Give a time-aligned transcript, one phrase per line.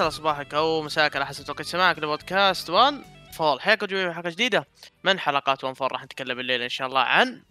[0.00, 4.66] يسعد صباحك أو مساك على حسب توقيت سماعك لبودكاست One Fall حياكم جميعا حلقة جديدة
[5.04, 7.42] من حلقات One Fall راح نتكلم الليلة إن شاء الله عن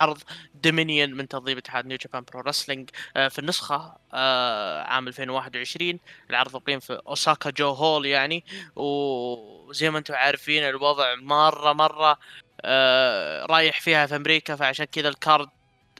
[0.00, 0.18] عرض
[0.54, 5.98] Dominion من تنظيم اتحاد New Japan Pro Wrestling في النسخة آه، عام 2021
[6.30, 8.44] العرض اقيم في أوساكا جو hall يعني.
[8.76, 12.18] وزي ما أنتم عارفين الوضع مرة مرة
[12.60, 14.56] آه، رايح فيها في أمريكا.
[14.56, 15.48] فعشان كذا ال card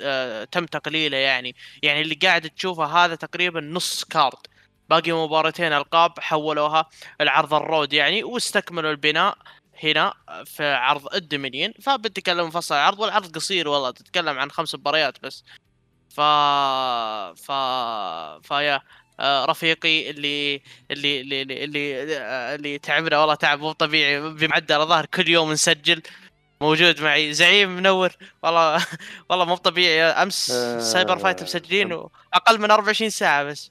[0.02, 1.54] آه، تم تقليله يعني.
[1.82, 4.46] يعني اللي قاعد تشوفه هذا تقريبا نص card.
[4.88, 6.88] باقي مباراتين ألقاب حولوها
[7.20, 9.38] العرض ال road يعني واستكملوا البناء
[9.84, 10.14] هنا
[10.44, 11.72] في عرض ال Dominion.
[11.82, 15.44] فبتكلم مفصل العرض والعرض قصير والله تتكلم عن خمس مباريات بس.
[16.10, 16.20] ف
[17.40, 17.52] ف
[18.48, 18.80] فيا
[19.20, 24.86] آه، رفيقي اللي اللي اللي اللي, اللي, آه، اللي تعبنا والله تعب مو طبيعي بمعدل
[24.86, 26.02] ظهر كل يوم نسجل.
[26.60, 28.12] موجود معي زعيم منور.
[28.42, 28.86] والله
[29.30, 31.92] والله مو طبيعي أمس آه، CyberFight مسجلين
[32.34, 33.70] أقل من 24 ساعة بس.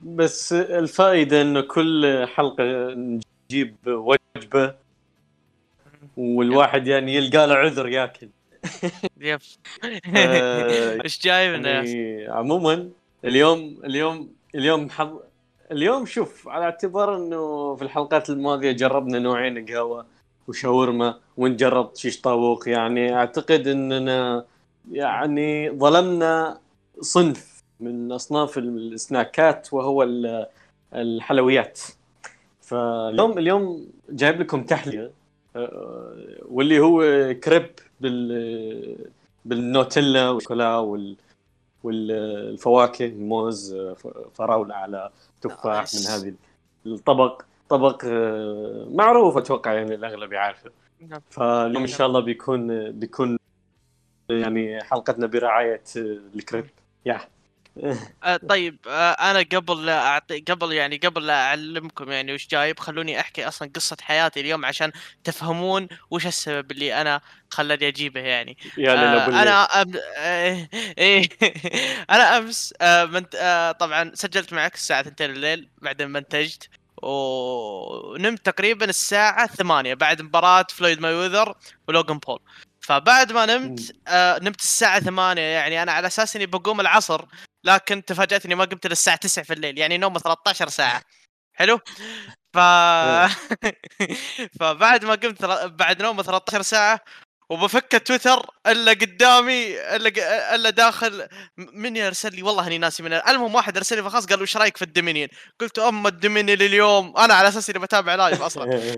[0.00, 4.74] بس الفائدة انه كل حلقة نجيب وجبة
[6.16, 8.28] والواحد يعني يلقى له عذر ياكل.
[9.20, 9.40] yep.
[10.16, 12.88] آه، إيش يا يعني عموما
[13.24, 15.18] اليوم اليوم اليوم حظ
[15.72, 20.06] اليوم شوف على اعتبار إنه في الحلقات الماضية جربنا نوعين قهوة
[20.48, 24.44] وشاورما ونجرب شيش طاووق يعني أعتقد إننا
[24.92, 26.60] يعني ظلمنا
[27.00, 30.46] صنف من أصناف السناكات وهو ال-
[30.94, 31.80] الحلويات.
[32.60, 35.10] فاليوم اليوم جايب لكم تحلية
[35.56, 36.16] آه،
[36.48, 37.00] واللي هو
[37.34, 37.70] كريب
[38.00, 38.96] بال
[39.44, 41.16] بالنوتيلا والشوكولا وال
[41.84, 43.76] والفواكه الموز
[44.34, 45.10] فراولة على
[45.40, 46.00] تفاح من.
[46.10, 46.34] هذه
[46.86, 47.42] الطبق.
[47.68, 50.70] طبق آه، معروف أتوقع يعني الأغلب يعرفه.
[51.08, 51.20] نعم.
[51.30, 53.38] فاليوم إن شاء الله بيكون بيكون
[54.30, 56.66] يعني حلقتنا برعاية آه، الكريب.
[57.06, 57.14] يا.
[57.14, 57.20] آه،
[58.48, 63.20] طيب آه، أنا قبل لا أعطي قبل يعني قبل لا أعلمكم يعني وش جايب خلوني
[63.20, 64.92] أحكي أصلا قصة حياتي اليوم عشان
[65.24, 68.56] تفهمون وش السبب اللي أنا خلاني أجيبه يعني.
[68.78, 69.92] يا آه، أنا أم...
[70.16, 70.68] آه،
[70.98, 71.28] إيه
[72.10, 73.34] أنا أمس آه، منت...
[73.34, 76.68] آه، طبعا سجلت معك الساعة 2 الليل بعدين منتجت
[77.02, 81.54] ونمت تقريبا الساعة 8 بعد مباراة فلويد مايوذر
[81.88, 82.40] ولوغان بول.
[82.88, 87.24] فبعد ما نمت آه نمت الساعة 8 يعني أنا على أساس إني بقوم العصر
[87.64, 89.78] لكن تفاجأت اني ما قمت الا الساعة 9 في الليل.
[89.78, 91.02] يعني نوم 13 ساعة.
[91.54, 91.80] حلو؟
[92.54, 92.58] ف
[94.60, 97.00] فبعد ما قمت بعد نوم 13 ساعة
[97.50, 103.54] وبفك تويتر إلا قدامي إلا إلا داخل من يرسل لي؟ والله إني ناسي من المهم
[103.54, 105.28] واحد ارسل لي فخلاص قال وش رأيك في ال Dominion؟
[105.60, 108.64] قلت اما ال Dominion اليوم؟ أنا على أساس إني بتابع live أصلا.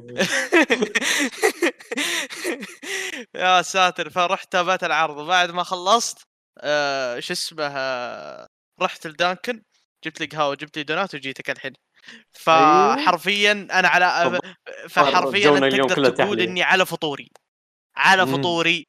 [3.35, 5.17] يا ساتر فرحت تابعت العرض.
[5.17, 6.19] وبعد ما خلصت
[6.59, 8.47] آه شو اسمه آه
[8.83, 9.63] رحت لدانكن
[10.05, 11.73] جبت لي قهوه جبت لي دونات وجيتك الحين.
[12.49, 12.97] أيوه.
[12.97, 14.41] فحرفيا أنا على
[14.89, 16.41] فحرفيا تقدر تقول.
[16.41, 17.31] إني على فطوري.
[18.01, 18.27] على.
[18.27, 18.87] فطوري.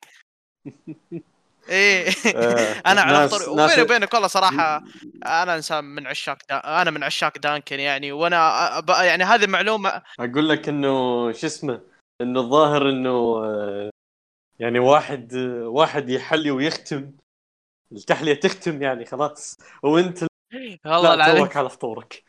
[1.69, 2.09] إيه.
[2.35, 3.45] آه، أنا على فطوري.
[3.45, 4.83] وبيني وبينك والله صراحة
[5.25, 6.81] أنا إنسان من عشاق دا...
[6.81, 8.11] أنا من عشاق دانكن يعني.
[8.11, 8.89] وأنا أب...
[8.89, 10.87] يعني هذه معلومة أقول لك إنه
[11.31, 11.81] شو اسمه
[12.21, 13.09] إنه الظاهر إنه
[13.43, 13.89] آه،
[14.59, 15.33] يعني واحد
[15.65, 17.11] واحد يحلي ويختم.
[17.91, 19.57] التحلية تختم يعني خلاص.
[19.83, 20.23] وأنت
[20.85, 22.23] والله لا توك على فطورك.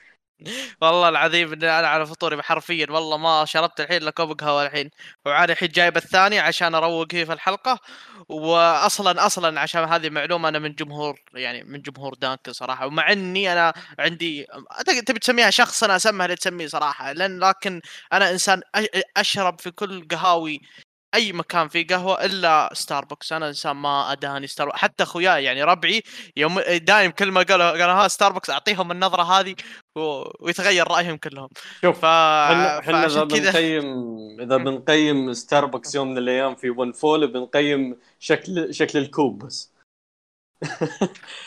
[0.81, 4.91] والله العظيم إني أنا على فطوري حرفيا والله ما شربت الحين إلا كوب قهوة الحين.
[5.27, 7.79] وعاد الحين جايب الثاني عشان أروق فيه في الحلقة.
[8.29, 12.87] واصلا أصلا عشان هذه معلومة أنا من جمهور يعني من جمهور دانكن صراحة.
[12.87, 14.47] ومع إني أنا عندي
[15.07, 17.13] تبي تسميها شخص أنا اسمها اللي تسميه صراحة.
[17.13, 17.81] لأن لكن
[18.13, 18.61] أنا إنسان
[19.17, 20.61] أشرب في كل قهاوي
[21.15, 26.03] أي مكان فيه قهوة إلا ستاربكس أنا إنسان ما اداني ستاربكس حتى أخوياي يعني ربعي
[26.37, 29.55] يوم دايم كل ما قالوا قالوا ها ستاربكس أعطيهم النظرة هذه
[29.97, 30.25] و...
[30.41, 31.49] ويتغير رأيهم كلهم.
[31.83, 32.05] شوف ف...
[32.05, 33.85] إحنا إذا كذا بنقيم
[34.41, 39.73] إذا بنقيم ستاربكس يوم من الأيام في One Fall بنقيم شكل شكل الكوب بس.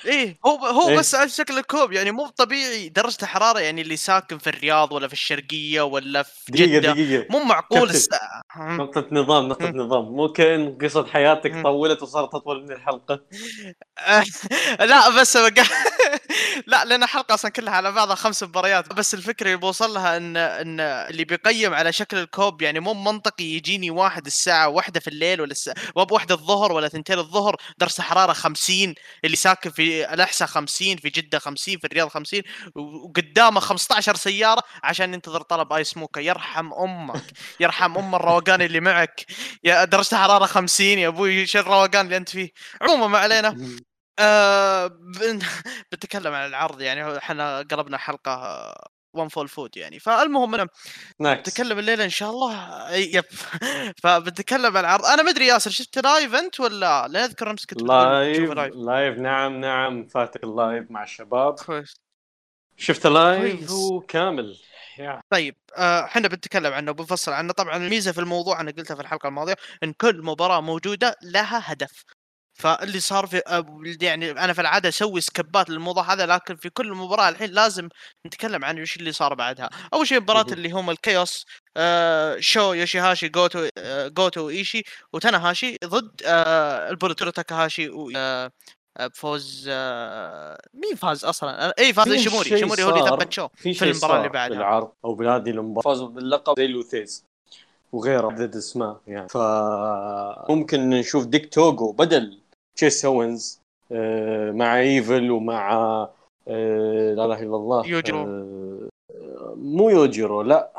[0.06, 0.98] إيه هو هو إيه.
[0.98, 2.90] بس على شكل الكوب يعني مو طبيعي.
[2.90, 7.28] درجة الحرارة يعني اللي ساكن في الرياض ولا في الشرقية ولا في جدة دقيقة.
[7.30, 7.96] مو معقول كابتن.
[7.96, 8.10] الس...
[8.58, 9.70] نقطة نظام نقطة.
[9.70, 10.06] نظام.
[10.06, 11.64] مو كأن قصة حياتك.
[11.64, 13.22] طولت وصارت أطول من الحلقة.
[14.80, 15.64] لا بس بقى...
[16.68, 18.94] لا لأن الحلقة أصلا كلها على بعضها خمس مباريات.
[18.94, 23.44] بس الفكرة اللي بوصل لها إن إن اللي بيقيم على شكل الكوب يعني مو منطقي
[23.46, 25.76] يجيني واحد الساعة واحدة في الليل ولا الساعة
[26.12, 31.40] واحدة الظهر ولا ثنتين الظهر درجه حرارة 50 اللي ساكن في الأحساء 50 في جدة
[31.40, 32.42] 50 في الرياض 50
[32.76, 36.20] وقدامه 15 سيارة عشان ينتظر طلب ice mocha.
[36.20, 37.24] يرحم أمك
[37.60, 39.26] يرحم أم الروقان اللي معك.
[39.64, 42.50] يا درجة حرارة 50 يا أبوي شو الروقان اللي أنت فيه.
[42.82, 43.58] عموما ما علينا.
[44.20, 45.40] آه بن-
[45.92, 48.74] بنتكلم عن العرض يعني إحنا قلبنا حلقة
[49.14, 50.00] One Fall food يعني.
[50.00, 50.68] فالمهم أنا
[51.22, 52.92] بتكلم الليلة إن شاء الله.
[52.96, 53.24] yep.
[54.04, 55.06] فبتكلم عن العرض.
[55.06, 59.60] أنا ما ادري ياسر شفت live أنت ولا لا؟ أذكر أمس كنت live live نعم
[59.62, 60.08] نعم.
[60.08, 61.54] فاتك ال live مع الشباب.
[61.56, 61.94] كويس.
[62.78, 63.72] شفت live.
[63.72, 64.58] وكامل
[65.00, 65.22] يا.
[65.30, 67.54] طيب آه، إحنا بنتكلم عنه وبنفصل عنه.
[67.54, 72.04] طبعا الميزة في الموضوع أنا قلتها في الحلقة الماضية إن كل مباراة موجودة لها هدف.
[72.54, 73.66] فاللي صار في آه،
[74.02, 77.90] يعني أنا في العادة أسوي skip ات للموضوع هذا لكن في كل مباراة الحين لازم
[78.28, 79.70] نتكلم عن وش اللي صار بعدها.
[79.94, 80.46] أول شيء مباراة.
[80.54, 81.46] اللي هم الكيوس
[81.78, 84.84] آه شو يوشيهاشي جوتو آه جوتو إيشي
[85.14, 86.94] وتاناهاشي ضد آه
[87.36, 88.52] تاكاهاشي و آه آه،
[89.00, 93.74] بفوز آه مين فاز أصلا؟ آه، اي فاز شيء شيموري هو اللي ثبت شو في
[93.74, 94.58] في المباراة اللي بعدها.
[94.58, 95.84] بالعرض أو بهذه المباراة.
[95.94, 97.24] فازوا باللقب زي لوثيز
[97.94, 98.32] وغيره.
[98.32, 99.28] عدد اسماء يعني.
[99.30, 102.38] فممكن نشوف ديك توغو بدل
[102.78, 103.60] تشيس أوينز
[103.92, 105.72] آه، مع إيفل ومع
[106.48, 108.20] آه، لا إله إلا الله يوجيرو.
[108.24, 108.90] آه،
[109.56, 110.72] مو يوجيرو لا.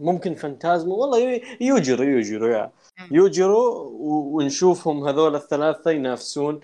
[0.00, 2.70] ممكن فانتازمو والله يو- يوجيرو يوجيرو يا.
[3.00, 3.08] مم.
[3.16, 3.58] يوجيرو
[4.00, 6.60] و- ونشوفهم هذول الثلاثة ينافسون آه،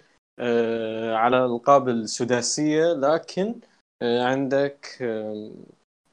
[1.14, 3.60] على الألقاب السداسية لكن
[4.02, 5.50] آه، عندك آه،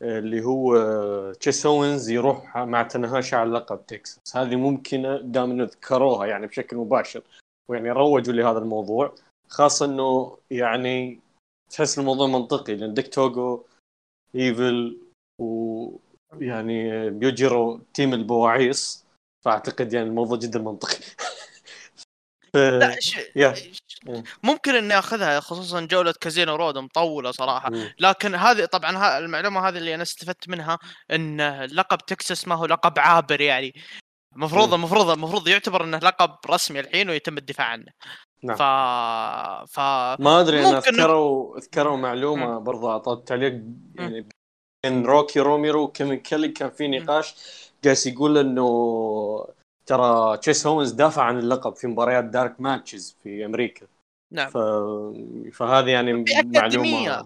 [0.01, 4.35] اللي هو آه، تشيس أوينز يروح مع تنهاشي على لقب تكساس.
[4.35, 7.23] هذه ممكنة دام انه ذكروها يعني بشكل مباشر.
[7.69, 9.15] ويعني روجوا لهذا الموضوع
[9.47, 11.19] خاصة إنه يعني
[11.69, 13.65] تحس الموضوع منطقي لأن ديك توغو
[14.35, 14.97] إيفل
[15.41, 19.06] ويعني بيوجيرو team البواعيص.
[19.45, 20.97] فأعتقد يعني الموضوع جدا منطقي.
[22.53, 22.57] ف...
[22.57, 23.18] لا ش...
[23.35, 23.53] يا.
[24.06, 24.24] مم.
[24.44, 27.94] ممكن إني أخذها خصوصا جولة Kizuna Road مطولة صراحة مم.
[28.00, 30.80] لكن هذه طبعا ها المعلومة هذه اللي أنا استفدت منها
[31.12, 33.74] إن لقب تكساس ما هو لقب عابر يعني
[34.36, 34.74] المفروض مم.
[34.74, 37.86] المفروض المفروض يعتبر إنه لقب رسمي الحين ويتم الدفاع عنه
[38.44, 38.57] نعم.
[38.57, 38.62] ف
[39.71, 39.80] ف
[40.19, 43.62] ما أدري أنا ممكن- ذكروا ذكروا معلومة برضو اعطوا تعليق
[43.95, 44.27] يعني
[44.86, 47.36] بين روكي روميرو وكيفن كيلي كان في نقاش
[47.83, 49.47] جالس يقول إنه
[49.86, 53.86] ترى تشيس أوينز دافع عن اللقب في مباريات dark matches في أمريكا
[54.31, 54.50] نعم.
[54.50, 54.57] ف...
[55.54, 57.25] فهذه يعني في معلومة.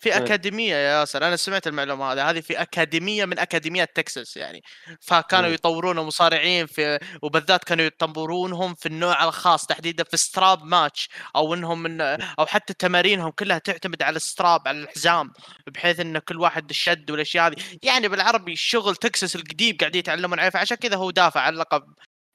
[0.00, 0.16] في إيه.
[0.16, 2.30] أكاديمية يا ياسر أنا سمعت المعلومة هذه.
[2.30, 4.62] هذه في أكاديمية من اكاديميات تكساس يعني.
[5.00, 5.54] فكانوا مم.
[5.54, 11.82] يطورون مصارعين في وبالذات كانوا يطورونهم في النوع الخاص تحديدا في strap match أو إنهم
[11.82, 15.32] من أو حتى تمارينهم كلها تعتمد على ال strap على الحزام
[15.66, 17.56] بحيث إن كل واحد الشد والأشياء هذه.
[17.82, 21.82] يعني بالعربي شغل تكساس القديم قاعدين يتعلمون عليه فعشان كذا هو دافع عن اللقب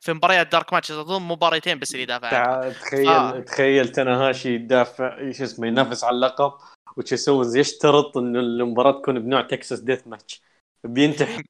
[0.04, 2.30] في مباريات dark matches أظن مباريتين بس اللي دافع.
[2.30, 3.40] تع- تخيل آه.
[3.40, 6.54] تخيل تناهاشي يدافع شو اسمه ينافس على اللقب
[6.98, 10.42] وتشيس أوينز يشترط انه المباراة تكون بنوع Texas death match
[10.84, 11.44] بينتحر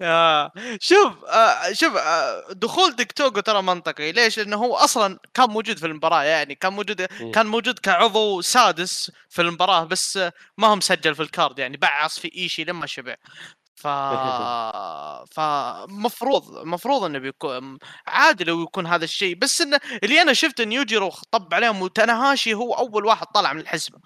[0.00, 5.50] آه، شوف آه، شوف آه، دخول ديك توغو ترى منطقي ليش؟ لأنه هو أصلا كان
[5.50, 7.02] موجود في المباراة يعني كان موجود.
[7.34, 10.16] كان موجود كعضو سادس في المباراة بس
[10.58, 13.14] ما هو مسجل في ال card يعني بعص في إيشي لما شبع
[13.82, 13.86] ف
[15.36, 20.72] فمفروض مفروض إنه بيكون عادي لو يكون هذا الشيء بس إنه اللي أنا شفت إن
[20.72, 23.98] يوجيرو طب عليهم وتناهاشي هو أول واحد طلع من الحزمه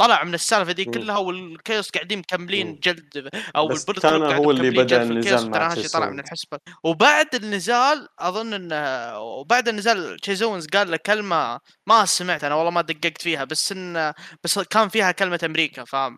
[0.00, 0.84] طلع من السالفة دي.
[0.84, 2.78] كلها والكيوس قاعدين مكملين.
[2.82, 6.20] جلد أو بس قاعد هو اللي في النزال مع طلع من.
[6.20, 12.70] الحسبة وبعد النزال أظن إنه وبعد النزال تشيزونز قال له كلمة ما سمعت أنا والله
[12.70, 14.12] ما دققت فيها بس ان
[14.44, 16.16] بس كان فيها كلمة أمريكا فما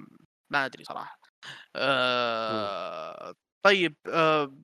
[0.55, 1.20] أدري صراحة
[1.77, 4.55] آه طيب آه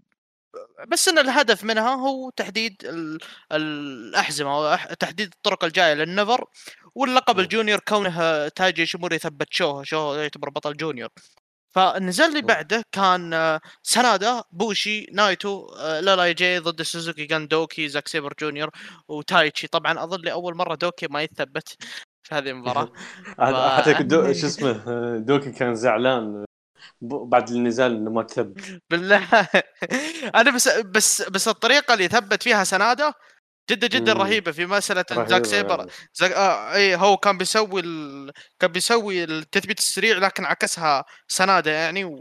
[0.88, 3.18] بس إن الهدف منها هو تحديد ال-
[3.52, 6.44] الأحزمة أو تحديد الطرق الجاية للنفر
[6.94, 7.40] واللقب.
[7.40, 11.08] الجونيور كونه تاجي شيموري ثبت شوه شوه يعتبر بطل جونيور
[11.74, 12.46] فالنزال اللي مم.
[12.46, 18.70] بعده كان سنادا بوشي نايتو آه، لالا جي ضد سوزوكي جاندوكي زاك سيبر جونيور
[19.08, 21.68] وتايتشي طبعا أظن لاول مرة دوكي ما يثبت
[22.22, 22.92] في هذه المباراة
[23.38, 24.34] حتى.
[24.40, 24.72] شو اسمه
[25.18, 26.45] دوكي كان زعلان
[27.00, 29.28] بعد النزال إنه ما تثبت بالله
[30.34, 33.12] أنا بس بس بس الطريقة اللي ثبت فيها سنادا
[33.70, 34.20] جدا جدا مم.
[34.20, 35.90] رهيبة في مسألة زاك سيبر يعني.
[36.14, 38.32] زاك آه إي هو كان بيسوي ال...
[38.60, 42.14] كان بيسوي التثبيت السريع لكن عكسها سنادة يعني و...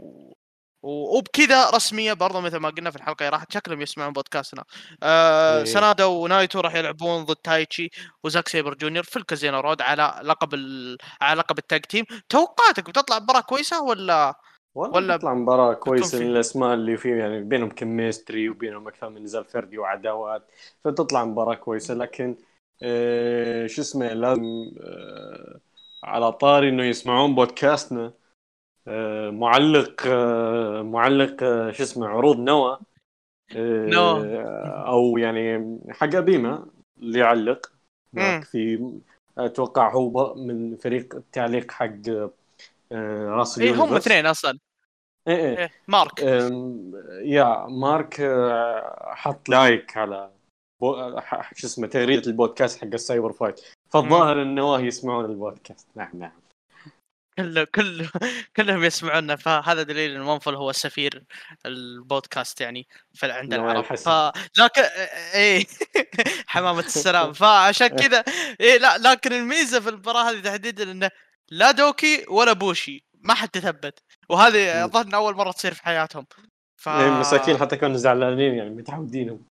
[0.82, 4.64] و- وبكذا رسمية برضه مثل ما قلنا في الحلقة راحت شكلهم يسمعون بودكاستنا
[5.02, 5.64] آه إيه.
[5.64, 7.88] سنادا ونايتو راح يلعبون ضد تايتشي
[8.24, 10.96] وزاك سيبر جونيور في ال Kizuna Road على لقب ال...
[11.20, 14.34] على لقب ال tag team توقعاتك بتطلع مباراه كويسة ولا
[14.76, 19.44] ولا تطلع مباراة كويسة في- الاسماء اللي فيه يعني بينهم chemistry وبينهم أكثر من نزال
[19.44, 20.42] فردي وعداوات
[20.84, 21.94] فتطلع مباراة كويسة.
[21.94, 22.36] لكن
[22.82, 24.42] آه شو اسمه لازم
[24.80, 25.60] آه
[26.04, 28.12] على طاري إنه يسمعون بودكاستنا.
[28.88, 32.76] آه معلق آه معلق آه شو اسمه عروض نوا
[33.56, 34.42] آه نوا.
[34.88, 36.66] أو يعني حق ابيما
[36.98, 37.72] اللي يعلق.
[38.42, 38.92] في
[39.38, 42.08] أتوقع هو من فريق التعليق حق
[42.92, 44.06] آه، راس اي هم اليونيفرس.
[44.06, 44.58] اثنين أصلا.
[45.28, 45.58] إيه إيه.
[45.58, 46.22] إيه مارك.
[47.24, 50.30] يا مارك آه، حط like على
[50.80, 51.20] بو...
[51.54, 53.60] شو اسمه تغريدة البودكاست حق ال CyberFight.
[53.90, 55.88] فالظاهر النواه يسمعون البودكاست.
[55.94, 56.32] نعم نعم.
[57.38, 58.10] كله كله
[58.56, 61.24] كلهم يسمعونا فهذا دليل إن منفل هو سفير
[61.66, 62.86] البودكاست يعني
[63.22, 63.84] عند العرب.
[63.84, 64.08] ف
[64.58, 64.82] لكن
[65.34, 65.66] إيه
[66.46, 67.32] حمامة السلام.
[67.32, 68.24] فعشان كذا
[68.60, 71.10] إيه لا لكن الميزة في المباراه هذه تحديدا إنه
[71.50, 73.05] لا دوكي ولا بوشي.
[73.26, 74.02] ما حد تثبت.
[74.28, 74.84] وهذه.
[74.84, 76.26] أظن أول مرة تصير في حياتهم.
[76.76, 79.46] ف إيه، مساكين حتى كانوا زعلانين يعني متعودين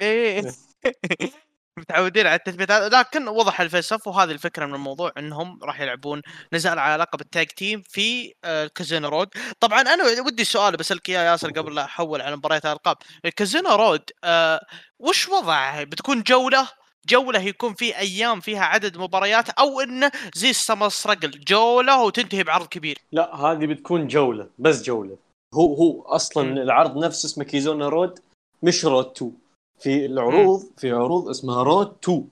[0.00, 0.42] إيه
[1.78, 2.70] متعودين على التثبيت.
[2.70, 7.26] هذا لكن وضح الفيصف وهذه الفكرة من الموضوع إنهم راح يلعبون نزال على لقب ال
[7.26, 9.28] tag team في آه، ال Kizuna Road.
[9.60, 12.96] طبعا أنا ودي سؤال بسالك اياه ياسر قبل لا أحول على مباريات الألقاب.
[13.24, 14.60] ال Kizuna Road آه
[14.98, 20.55] وش وضعها بتكون جولة؟ جولة يكون في أيام فيها عدد مباريات أو إنه زي ال
[20.55, 25.16] Summer Struggle جولة وتنتهي بعرض كبير لا هذه بتكون جولة بس جولة
[25.54, 26.56] هو هو أصلا مم.
[26.58, 28.18] العرض نفسه اسمه Kizuna Road
[28.62, 29.32] مش Road to
[29.78, 32.28] في العروض في عروض اسمها Road to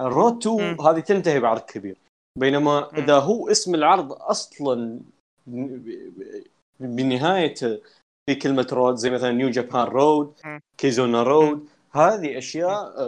[0.00, 0.80] ال Road to مم.
[0.80, 1.96] هذه تنتهي بعرض كبير
[2.38, 2.98] بينما مم.
[2.98, 5.00] إذا هو اسم العرض أصلا
[5.46, 6.44] ب- ب-
[6.80, 7.80] بنهايته
[8.26, 10.32] في كلمة Road زي مثلا New Japan Road.
[10.78, 12.98] Kizuna Road هذه أشياء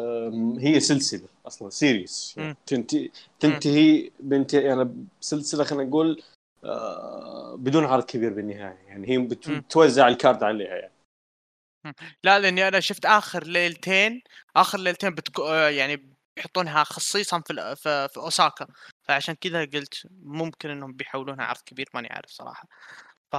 [0.59, 2.57] هي سلسلة أصلا series مم.
[2.67, 3.11] تنتهي
[3.41, 6.23] تنتهي بنت يعني بسلسلة خلينا نقول
[6.65, 8.79] آه، بدون عرض كبير بالنهاية.
[8.89, 9.19] يعني هي.
[9.19, 10.95] بتوزع الكارد عليها يعني.
[12.25, 14.23] لا لأني أنا شفت آخر ليلتين
[14.57, 18.67] آخر ليلتين بتكو آه، يعني بيحطونها خصيصا في في, في أوساكا.
[19.03, 22.69] فعشان كذا قلت ممكن إنهم بيحولونها عرض كبير ماني عارف صراحة.
[23.33, 23.37] ف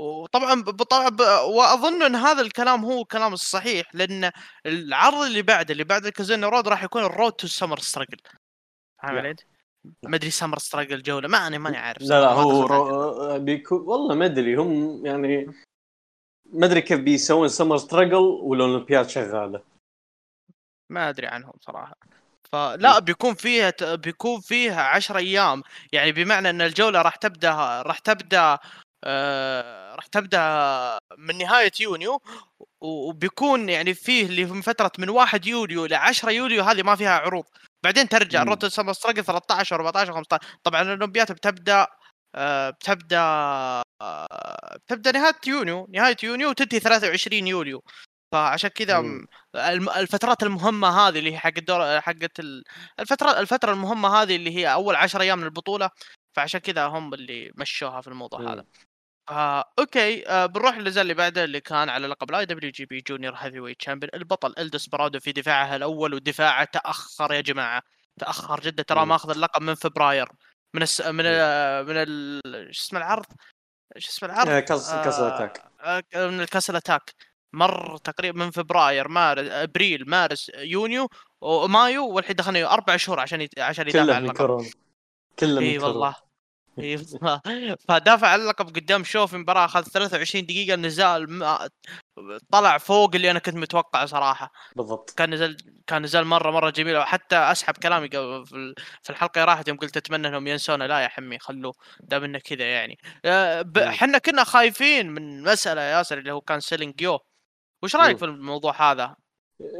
[0.00, 1.08] وطبعا طبعا
[1.40, 4.30] وأظن إن هذا الكلام هو الكلام الصحيح لأن
[4.66, 8.16] العرض اللي بعده اللي بعد ال Kizuna Road راح يكون ال Road to Summer Struggle
[9.02, 9.20] فاهم لا.
[9.20, 9.36] علي؟
[10.02, 12.66] ما أدري Summer Struggle جوله ما أنا ماني عارف لا لا هو.
[12.66, 13.38] رو...
[13.38, 15.46] بيكون والله ما أدري هم يعني
[16.52, 19.62] ما أدري كيف بيسوون Summer Struggle والاولمبياد شغالة
[20.90, 21.96] ما أدري عنهم صراحة
[22.52, 28.58] فلا بيكون فيها بيكون فيها 10 أيام يعني بمعنى إن الجولة راح تبدأ راح تبدأ
[29.04, 32.22] آه راح تبدأ من نهاية يونيو
[32.80, 37.10] وبيكون يعني فيه اللي من فترة من 1 يوليو ل 10 يوليو هذه ما فيها
[37.18, 37.44] عروض.
[37.84, 38.42] بعدين ترجع.
[38.42, 41.86] الروت سمر ستراجل 13 14 15 طبعا الاولمبياد بتبدأ
[42.34, 43.20] آه بتبدأ
[44.02, 45.86] آه بتبدأ نهاية يونيو.
[45.94, 47.82] نهاية يونيو وتنتهي 23 يوليو.
[48.32, 49.02] فعشان كذا
[49.96, 52.64] الفترات المهمة هذه اللي هي حق الدور حقت ال-
[53.00, 55.90] الفترة الفترة المهمة هذه اللي هي أول 10 أيام من البطوله
[56.36, 58.40] فعشان كذا هم اللي مشوها في الموضوع.
[58.52, 58.64] هذا.
[59.30, 63.78] آه، okay آه، بنروح للنزال اللي بعده اللي كان على لقب ال IWGP Junior Heavyweight
[63.78, 67.82] Champion البطل إل ديسبرادو في دفاعها الأول ودفاعه تأخر يا جماعة
[68.20, 69.06] تأخر جدا ترى.
[69.06, 70.28] ماخذ اللقب من فبراير
[70.74, 71.00] من الس...
[71.00, 71.86] من ال...
[71.86, 72.40] من ال...
[72.74, 73.26] شو اسمه العرض؟
[73.98, 75.64] شو اسمه العرض؟ آه، كاس Castle Attack.
[75.80, 77.14] آه، من ال Castle Attack.
[77.52, 81.08] مر تقريبا من فبراير مارس أبريل مارس يونيو
[81.40, 83.58] ومايو والحين دخلنا أربع شهور عشان يت...
[83.58, 84.66] عشان يدافع كله عن من اللقب
[85.38, 85.60] كله من كورونا.
[85.60, 86.29] والله اي والله.
[87.88, 91.68] فدافع عن اللقب قدام يوه في مباراة أخذ 23 دقيقة النزال ما...
[92.52, 94.52] طلع فوق اللي أنا كنت متوقعه صراحة.
[94.76, 95.10] بالضبط.
[95.10, 96.96] كان نزال كان نزال مرة مرة جميل.
[96.96, 100.84] وحتى أسحب كلامي قبل- في ال- في الحلقة اللي راحت يوم قلت أتمنى إنهم ينسونا.
[100.84, 101.72] لا يا حمي خلوه.
[102.00, 102.98] دام إنه كذا يعني.
[103.24, 103.72] مم.
[103.78, 107.18] إحنا كنا خايفين من مسألة يا ياسر اللي هو كان selling يو
[107.82, 108.16] وش رأيك.
[108.18, 109.16] في الموضوع هذا؟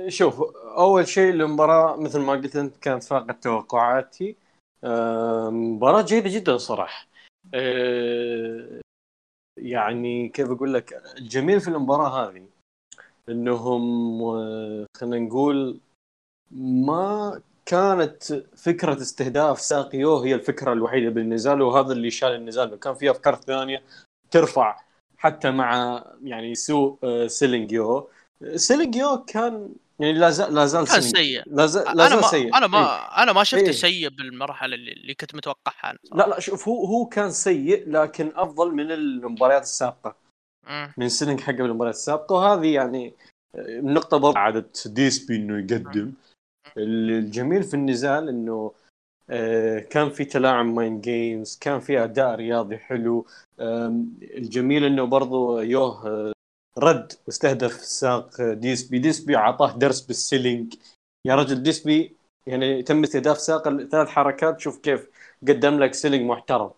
[0.09, 0.41] شوف
[0.79, 4.37] أول شيء المباراة مثل ما قلت أنت كانت فاقت توقعاتي.
[5.51, 7.07] مباراة جيدة جدا صراحة.
[7.55, 8.81] آه،
[9.57, 12.47] يعني كيف أقول لك الجميل في المباراة هذه
[13.29, 15.81] إنهم آه، خلينا نقول
[16.53, 18.23] ما كانت
[18.57, 22.81] فكرة استهداف ساقيو هي الفكرة الوحيدة بالنزال وهذا اللي شال النزال.
[22.81, 23.83] كان في أفكار ثانية
[24.31, 24.81] ترفع
[25.19, 28.11] حتى مع يعني سوء آه، سيلينجيو
[28.55, 31.43] selling يو كان يعني لا زال لا زال سيء.
[31.47, 32.57] لا زال سيء.
[32.57, 33.23] أنا ما إيه.
[33.23, 33.73] أنا ما شفته إيه.
[33.73, 38.75] سيء بالمرحلة اللي, كنت متوقعها أنا لا لا شوف هو هو كان سيء لكن أفضل
[38.75, 40.17] من المباريات السابقة.
[40.69, 40.93] مم.
[40.97, 42.35] من selling حقه بالمباريات السابقة.
[42.35, 43.15] وهذه يعني
[43.59, 46.13] النقطه برضه عادة ديسبي إنه يقدم.
[46.77, 48.73] الجميل في النزال إنه
[49.31, 53.27] آه، كان في تلاعب mind games كان في أداء رياضي حلو.
[54.23, 56.33] الجميل إنه برضو يوه آه،
[56.83, 58.99] رد واستهدف ساق ديسبي.
[58.99, 60.75] ديسبي اعطاه درس بال selling.
[61.27, 64.61] يا رجل ديسبي يعني تم استهداف ساق ثلاث حركات.
[64.61, 65.09] شوف كيف
[65.49, 66.71] قدم لك selling محترم.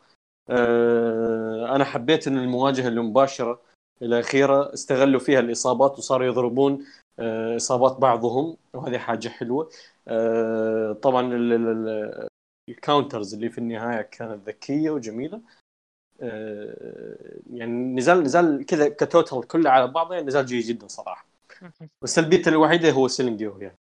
[0.51, 3.61] آه، أنا حبيت إن المواجهة المباشرة
[4.03, 6.85] الاخيره استغلوا فيها الإصابات وصاروا يضربون
[7.19, 9.71] آه، إصابات بعضهم وهذه حاجة حلوة.
[10.09, 12.29] آه، طبعا ال- ال- ال-
[12.69, 15.41] ال counters اللي في النهاية كانت ذكية وجميلة.
[17.53, 21.27] يعني نزال نزال كذا ك total كله على بعضه يعني نزال جيد جدا صراحة.
[22.19, 23.79] العيب الوحيده هو selling يعني.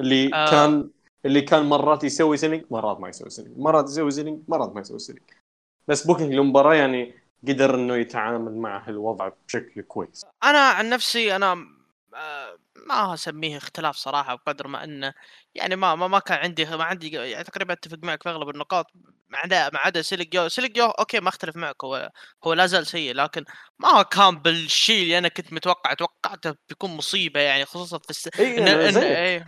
[0.00, 0.50] اللي آه.
[0.50, 0.90] كان
[1.24, 4.98] اللي كان مرات يسوي selling مرات ما يسوي selling مرات يسوي selling مرات ما يسوي
[4.98, 5.24] selling
[5.88, 7.14] بس booking المباراه يعني
[7.48, 10.26] قدر إنه يتعامل مع الوضع بشكل كويس.
[10.44, 11.52] أنا عن نفسي أنا
[12.14, 15.14] آه، ما أسميه اختلاف صراحة بقدر ما إنه
[15.54, 18.86] يعني ما ما, ما كان عندي ما عندي يعني تقريبا أتفق معك في أغلب النقاط.
[19.32, 21.84] ما عدا ما عدا selling يو selling يو okay ما أختلف معك.
[21.84, 22.10] هو
[22.44, 23.44] هو لا زال سيء لكن
[23.78, 25.94] ما كان بالشيء اللي أنا كنت متوقع.
[25.94, 28.28] توقعته بيكون مصيبة يعني خصوصا في الس...
[28.40, 28.68] اي إن...
[28.68, 28.96] إن...
[28.96, 29.46] إيه...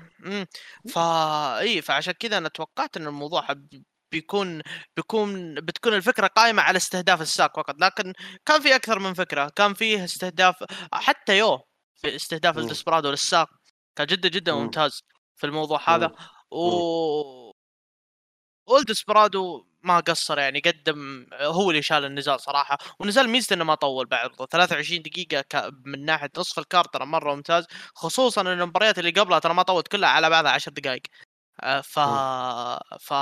[0.94, 4.62] فا اي فعشان كذا أنا توقعت إن الموضوع حب- بيكون
[4.96, 7.74] بيكون بتكون الفكرة قائمة على استهداف الساق فقط.
[7.80, 8.12] لكن
[8.46, 9.48] كان في أكثر من فكرة.
[9.56, 11.60] كان فيه استهداف حتى يو
[11.96, 12.58] في استهداف.
[12.58, 13.48] الدسبرادو للساك.
[13.96, 14.62] كان جدا جدا مم.
[14.62, 15.02] ممتاز
[15.36, 16.12] في الموضوع هذا.
[16.50, 17.54] و
[18.66, 22.78] والدسبرادو ما قصر يعني قدم هو اللي شال النزال صراحة.
[22.98, 25.44] والنزال ميزته إنه ما طول بعد 23 دقيقة.
[25.84, 27.66] من ناحية نصف الكارت ترى مرة ممتاز.
[27.94, 31.02] خصوصا إن المباريات اللي قبلها ترى ما طولت كلها على بعضها 10 دقائق.
[31.62, 31.98] آه، ف
[33.00, 33.14] ف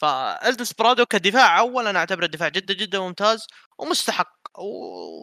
[0.00, 0.04] ف
[0.46, 3.46] الدسبرادو كدفاع أول أنا أعتبره دفاع جدا جدا ممتاز
[3.78, 4.32] ومستحق.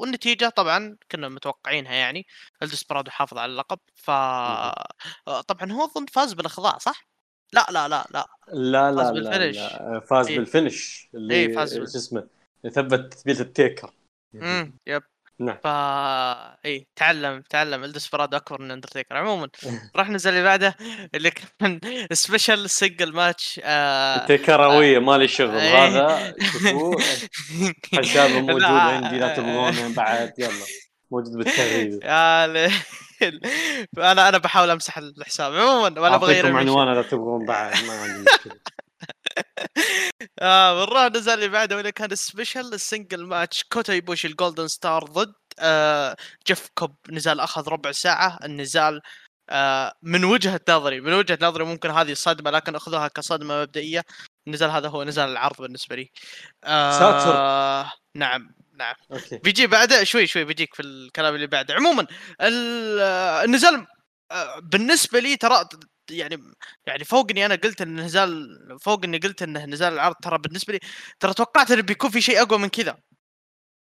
[0.01, 2.25] والنتيجة طبعا كنا متوقعينها يعني.
[2.63, 3.79] الدسبرادو حافظ على اللقب.
[3.95, 7.14] ف آه، طبعا هو أظن فاز بالإخضاع صح؟
[7.53, 8.27] لا لا لا لا.
[8.53, 9.57] لا لا فاز لا, بال finish.
[9.57, 10.37] لا فاز إيه.
[10.37, 12.27] بال finish اللي إيه، فاز بال- شو اسمه
[12.71, 13.91] ثبت تثبيت التيكر.
[14.35, 15.03] امم yep.
[15.39, 15.57] نعم.
[15.63, 19.17] فا اي تعلم تعلم الدسبرادو أكبر من أندرتيكر.
[19.17, 19.49] عموما
[19.95, 20.75] راح ننزل اللي بعده
[21.15, 21.79] اللي كان
[22.11, 25.85] special single match آه التيكرويه مالي شغل إيه.
[25.85, 26.35] هذا.
[26.53, 26.97] شوفوه
[27.95, 30.33] حسابه موجود عندي لا تبغونه بعد.
[30.39, 30.49] يلا
[31.11, 31.99] موجود بالتغريده
[33.21, 33.39] ليل.
[33.97, 36.45] أنا بحاول أمسح الحساب عموما ولا بغير.
[36.57, 38.59] عنوان إذا تبغون بعد ما عندي مشكلة
[40.41, 44.67] آه بنروح نزل اللي بعده واللي كان special ال single match كوتا ايبوشي ال Golden
[44.67, 46.15] Star ضد آه
[46.47, 49.01] جيف كوب نزال أخذ ربع ساعة النزال
[49.49, 54.03] آه من وجهة نظري من وجهة نظري ممكن هذه صدمه لكن أخذوها كصدمة مبدئية
[54.47, 56.11] النزال هذا هو نزال العرض بالنسبة لي
[56.63, 57.91] آه ساتر.
[58.15, 58.95] نعم نعم.
[59.11, 59.37] okay.
[59.37, 61.73] بيجي بعده شوي شوي بيجيك في الكلام اللي بعده.
[61.73, 62.07] عموما
[62.41, 62.99] ال-
[63.45, 63.87] النزال
[64.31, 65.65] آه، بالنسبة لي ترى
[66.11, 66.41] يعني
[66.87, 70.73] يعني فوق إني أنا قلت إن النزال فوق إني قلت انه نزال العرض ترى بالنسبة
[70.73, 70.79] لي
[71.19, 72.97] ترى توقعت انه بيكون في شيء أقوى من كذا.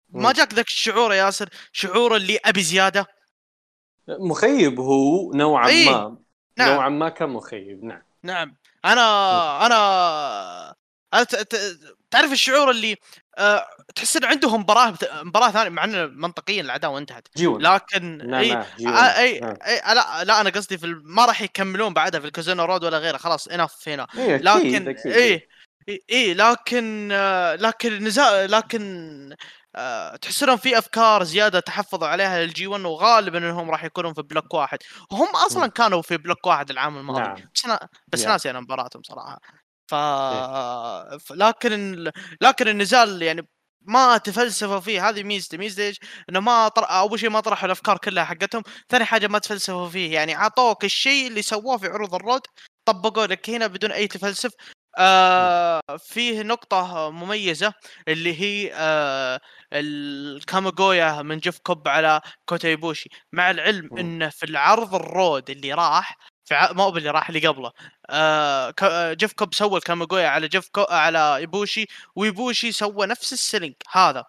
[0.09, 0.31] ما.
[0.33, 3.05] جاك ذاك الشعور يا ياسر شعور اللي أبي زيادة.
[4.07, 5.89] مخيب هو نوعا إيه.
[5.89, 6.17] ما.
[6.57, 6.69] نعم.
[6.73, 8.01] نوعا ما كان مخيب نعم.
[8.23, 8.55] نعم.
[8.85, 11.79] أنا أنا ت-
[12.11, 12.95] تعرف الشعور اللي
[13.37, 13.65] آه،
[13.95, 17.61] تحس ان عندهم مباراة مباراة ثانية مع إن منطقيا العداوه انتهت G1.
[17.61, 18.93] لكن نعم إي G1.
[18.93, 19.55] آه، إي نعم.
[19.67, 23.17] إي لا لا أنا قصدي في ما راح يكملون بعدها في الكيزونا رود ولا غيره.
[23.17, 24.07] خلاص enough هنا.
[24.17, 25.47] إيه، لكن إي
[25.89, 29.35] إي إيه لكن آه، لكن النزال لكن
[29.75, 34.21] آه، تحس انهم في أفكار زيادة تحفظوا عليها لل G1 وغالبا إنهم راح يكونون في
[34.21, 34.77] block واحد.
[35.11, 35.67] وهم أصلا.
[35.67, 37.21] كانوا في block واحد العام الماضي.
[37.21, 37.35] نعم.
[37.55, 38.27] بس أنا بس Yeah.
[38.27, 39.39] ناسي أنا مباراتهم صراحة.
[39.91, 39.95] ف...
[41.25, 41.31] ف...
[41.31, 43.47] لكن لكن النزال يعني
[43.81, 45.57] ما تفلسفوا فيه هذه ميزته.
[45.57, 45.99] ميزته إيش؟
[46.29, 46.83] إنه ما طر...
[46.83, 50.13] أول شيء ما طرحوا الأفكار كلها حقتهم، ثاني حاجة ما تفلسفوا فيه.
[50.13, 52.41] يعني أعطوك الشيء اللي سووه في عروض ال road
[52.85, 54.51] طبقوا لك هنا بدون أي تفلسف.
[54.97, 57.73] آه فيه نقطة مميزة
[58.07, 59.39] اللي هي آه
[59.73, 63.09] الكاماغويا من جيف كوب على كوتا ايبوشي.
[63.33, 63.89] مع العلم.
[63.97, 66.17] إنه في العرض ال road اللي راح
[66.67, 66.73] في.
[66.73, 67.71] ما هو اللي راح اللي قبله
[68.09, 68.73] آه
[69.13, 70.81] جيف كوب سوى الكاماغويا على جيف كو...
[70.89, 71.85] على ايبوشي
[72.15, 74.23] ويبوشي سوى نفس ال selling هذا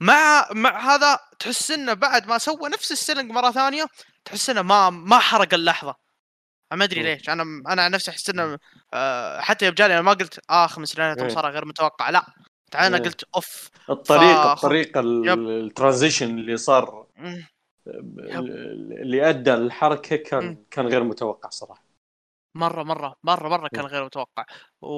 [0.00, 3.86] مع مع هذا تحس إنه بعد ما سوى نفس ال selling مرة ثانية
[4.24, 5.94] تحس إنه ما ما حرق اللحظة
[6.72, 7.02] ما أدري.
[7.02, 8.58] ليش أنا أنا عن نفسي أحس إنه
[8.94, 11.14] آه حتى يوم جاني أنا ما قلت آه خمس إيه.
[11.24, 12.26] مصارعه غير متوقع لا
[12.70, 13.04] تعال أنا.
[13.04, 15.00] قلت أوف الطريقة فخ- الطريقة.
[15.00, 17.06] الترانزيشن اللي صار.
[17.86, 20.64] اللي أدى الحركة كان.
[20.70, 21.86] كان غير متوقع صراحة.
[22.54, 23.86] مرة مرة مرة مرة كان.
[23.86, 24.46] غير متوقع.
[24.82, 24.88] و...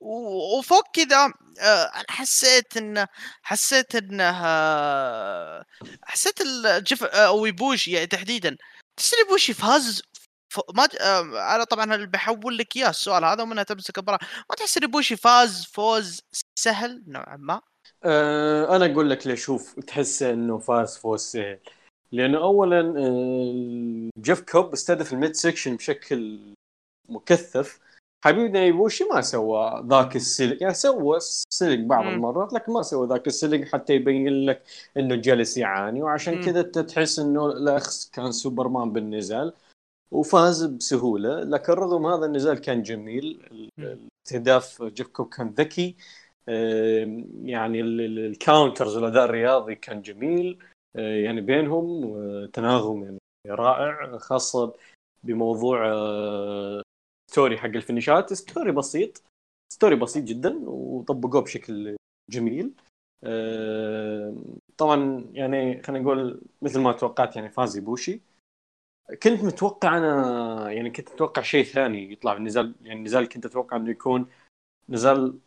[0.00, 0.58] و...
[0.58, 3.06] وفوق كذا آه، أنا حسيت انه
[3.42, 4.32] حسيت إنه
[6.02, 8.56] حسيت إن جيف آه، ويبوشي يعني تحديدا.
[8.96, 10.02] تحس يبوشي فاز
[10.48, 10.60] ف...
[10.74, 14.18] ما آه، أنا طبعا بحول لك إياه السؤال هذا ومنها تمسك المباراه
[14.50, 16.20] ما تحس إن يبوشي فاز فوز
[16.58, 17.60] سهل نوعا ما؟
[18.04, 19.44] أه أنا أقول لك ليش.
[19.44, 21.58] شوف تحس إنه فاز فوز سهل.
[22.12, 26.38] لأنه اولا آه، جيف كوب استهدف ال mid section بشكل
[27.08, 27.80] مكثف.
[28.24, 30.62] حبيبنا ايبوشي ما سوى ذاك ال selling.
[30.62, 31.18] يعني سوى
[31.50, 32.04] سلك بعض.
[32.06, 34.62] المرات لكن ما سوى ذاك السلك حتى يبين لك
[34.96, 36.02] إنه جالس يعاني.
[36.02, 36.44] وعشان.
[36.44, 39.52] كذا أنت تحس إنه الأخ كان سوبرمان بالنزال
[40.10, 41.40] وفاز بسهولة.
[41.40, 43.48] لكن رغم هذا النزال كان جميل.
[44.26, 45.96] استهداف جيف كوب كان ذكي.
[47.44, 50.58] يعني ال counters والاداء الرياضي كان جميل.
[50.96, 54.74] آه، يعني بينهم تناغم يعني رائع خاصة
[55.24, 55.78] بموضوع
[57.30, 58.32] story آه، حق الفينيشات.
[58.32, 59.22] story بسيط
[59.72, 61.96] story بسيط جدا وطبقوه بشكل
[62.30, 62.72] جميل.
[64.76, 68.20] طبعا يعني خلينا نقول مثل ما توقعت يعني فاز يبوشي
[69.22, 72.32] كنت متوقع أنا يعني كنت متوقع شيء ثاني يطلع.
[72.32, 74.26] في النزال يعني النزال كنت أتوقع إنه يكون
[74.88, 75.38] نزال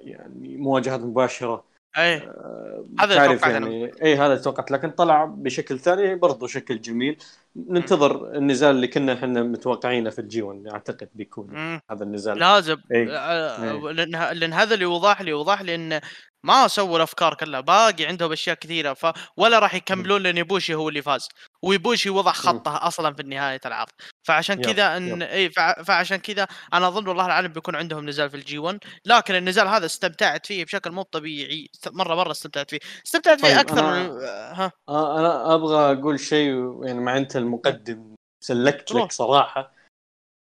[0.00, 1.64] يعني مواجهات مباشرة.
[1.98, 4.70] اي آه هذا اللي توقعت يعني اي هذا توقعت.
[4.70, 7.16] لكن طلع بشكل ثاني برضه شكل جميل.
[7.56, 11.80] ننتظر النزال اللي كنا إحنا متوقعينه في ال G1 أعتقد بيكون مم.
[11.90, 12.38] هذا النزال.
[12.38, 13.06] لازم أي.
[13.10, 16.00] آه، لأن لأن هذا اللي وضح لي وضح لي انه
[16.44, 17.60] ما سووا الأفكار كلها.
[17.60, 21.28] باقي عندهم أشياء كثيرة ف ولا راح يكملون لأن يبوشي هو اللي فاز.
[21.62, 23.88] ويبوشي وضع خطه أصلا في نهاية العرض.
[24.22, 25.50] فعشان كذا إن إي
[25.86, 29.86] فعشان كذا أنا أظن والله العالم بيكون عندهم نزال في ال G1 لكن النزال هذا
[29.86, 32.78] استمتعت فيه بشكل مو طبيعي مرة مرة استمتعت فيه.
[33.06, 34.08] استمتعت فيه طيب أكثر أنا...
[34.08, 34.20] من
[34.54, 39.77] ها؟ أنا أبغى أقول شيء يعني مع أنت المقدم سلكت لك صراحة.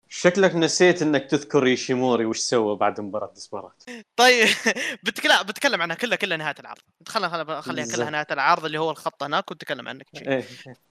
[0.10, 3.84] شكلك نسيت إنك تذكر يشيموري وش سوى بعد مباراة ديسبارات؟
[4.16, 4.48] طيب
[5.04, 6.82] بتكلم بتكلم عنها كلها كلها نهاية العرض.
[7.08, 10.30] خلينا خلينا خليها كلها نهاية العرض اللي هو الخط هناك وتكلم عنك شيء.
[10.30, 10.42] إيه.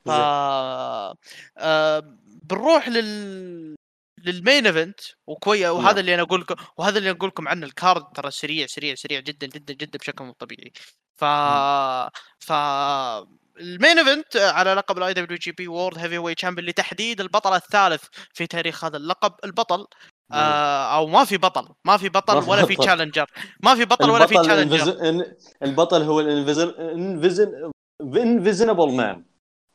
[0.05, 1.17] ف آه...
[2.27, 3.77] بنروح لل
[4.25, 5.99] لل main event وكوي وهذا نعم.
[5.99, 9.21] اللي أنا أقول لكم وهذا اللي أقول لكم عنه ال card ترى سريع سريع سريع
[9.21, 10.73] جدا جدا جدا بشكل مو طبيعي.
[11.15, 11.25] ف
[12.39, 12.53] ف
[13.61, 18.03] ال main event على لقب ال IWGP World Heavyweight Champion لتحديد البطل الثالث
[18.35, 19.87] في تاريخ هذا اللقب البطل.
[20.33, 23.31] آه أو ما في بطل ما في بطل ولا في challenger
[23.63, 25.25] ما في بطل ولا في challenger
[25.63, 27.71] البطل هو ال invisible
[28.17, 29.25] invisible man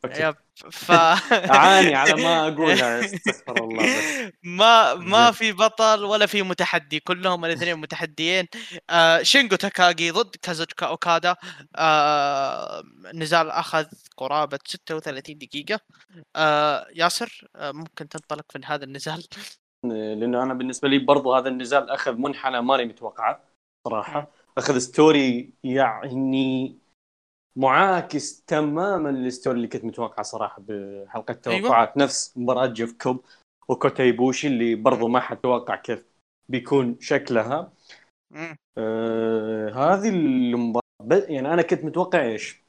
[0.06, 0.36] يب.
[0.72, 4.20] ف أعاني على ما اقولها استغفر الله بس.
[4.44, 8.48] ما ما في بطل ولا في متحدي كلهم الاثنين متحديين.
[8.90, 11.36] آه شينجو تاكاغي ضد كازوتشكا أوكادا.
[11.76, 12.84] آه
[13.14, 13.86] نزال أخذ
[14.18, 15.80] قرابة 36 دقيقة.
[16.36, 19.24] آه ياسر آه ممكن تنطلق في هذا النزال؟
[19.84, 23.44] لأنه أنا بالنسبة لي برضو هذا النزال أخذ منحنى ماني متوقعه
[23.88, 24.32] صراحة.
[24.58, 26.78] أخذ story يعني
[27.60, 31.94] معاكس تماما لل story اللي كنت متوقعه صراحة بحلقة التوقعات أيوة.
[31.98, 33.26] نفس مباراة جيف كوب
[33.70, 36.06] وكوتا يبوشي اللي برضو ما حد توقع كيف
[36.50, 37.74] بيكون شكلها
[38.78, 42.64] آه هذه المباراة يعني أنا كنت متوقع إيش؟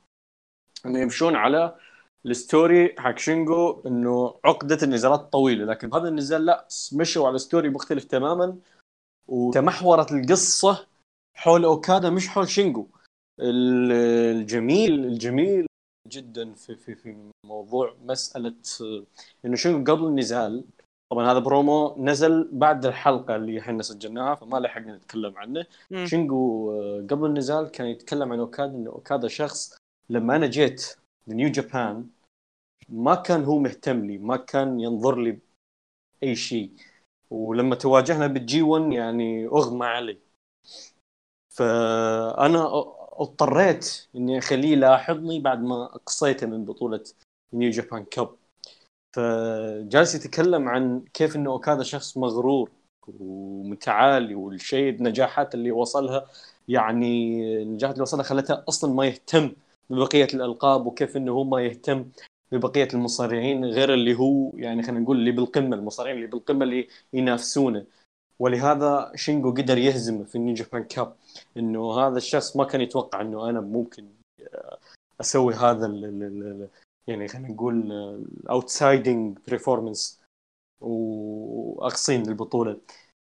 [0.87, 1.77] إنه يمشون على
[2.27, 7.69] ال story حق شينجو إنه عقدة النزالات الطويله لكن هذا النزال لا مشوا على story
[7.69, 8.57] مختلف تماما
[9.29, 10.87] وتمحورت القصة
[11.37, 12.87] حول أوكادا مش حول شينجو
[13.41, 15.67] الجميل الجميل
[16.09, 18.55] جدا في في في موضوع مسألة
[19.45, 20.65] إنه شنو قبل النزال
[21.13, 25.67] طبعا هذا برومو نزل بعد الحلقة اللي إحنا سجلناها فما لحقنا نتكلم عنه.
[26.05, 26.71] شينجو
[27.11, 29.77] قبل النزال كان يتكلم عن أوكادا إنه أوكادا شخص
[30.11, 32.07] لما أنا جيت ل New Japan
[32.89, 35.39] ما كان هو مهتم لي ما كان ينظر لي
[36.23, 36.71] أي شيء.
[37.31, 40.19] ولما تواجهنا بال G1 يعني أغمى علي.
[41.49, 42.85] فأنا
[43.21, 47.05] اضطريت إني أخليه يلاحظني بعد ما قصيته من بطولة
[47.53, 48.37] New Japan Cup
[49.13, 52.71] فجالس يتكلم عن كيف إنه اوكادا شخص مغرور
[53.21, 56.27] ومتعالي والشيء النجاحات اللي وصلها
[56.69, 59.53] يعني النجاحات اللي وصلها خلتها أصلا ما يهتم
[59.91, 62.11] ببقية الألقاب وكيف إنه هو ما يهتم
[62.53, 67.87] ببقية المصارعين غير اللي هو يعني خلينا نقول اللي بالقمة المصارعين اللي بالقمة اللي ينافسونه.
[68.41, 71.17] ولهذا شينجو قدر يهزمه في ال New Japan Cup
[71.57, 74.09] إنه هذا الشخص ما كان يتوقع إنه أنا ممكن
[75.21, 76.69] أسوي هذا ال ال
[77.07, 77.93] يعني خلينا نقول
[78.51, 80.21] outstanding performance
[80.81, 82.81] وأقصيه من البطولة.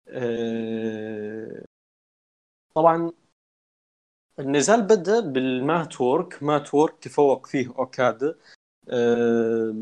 [0.07, 1.65] آه،
[2.75, 3.11] طبعا
[4.39, 8.35] النزال بدأ بال mat work mat work تفوق فيه أوكادا.
[8.89, 9.75] آه،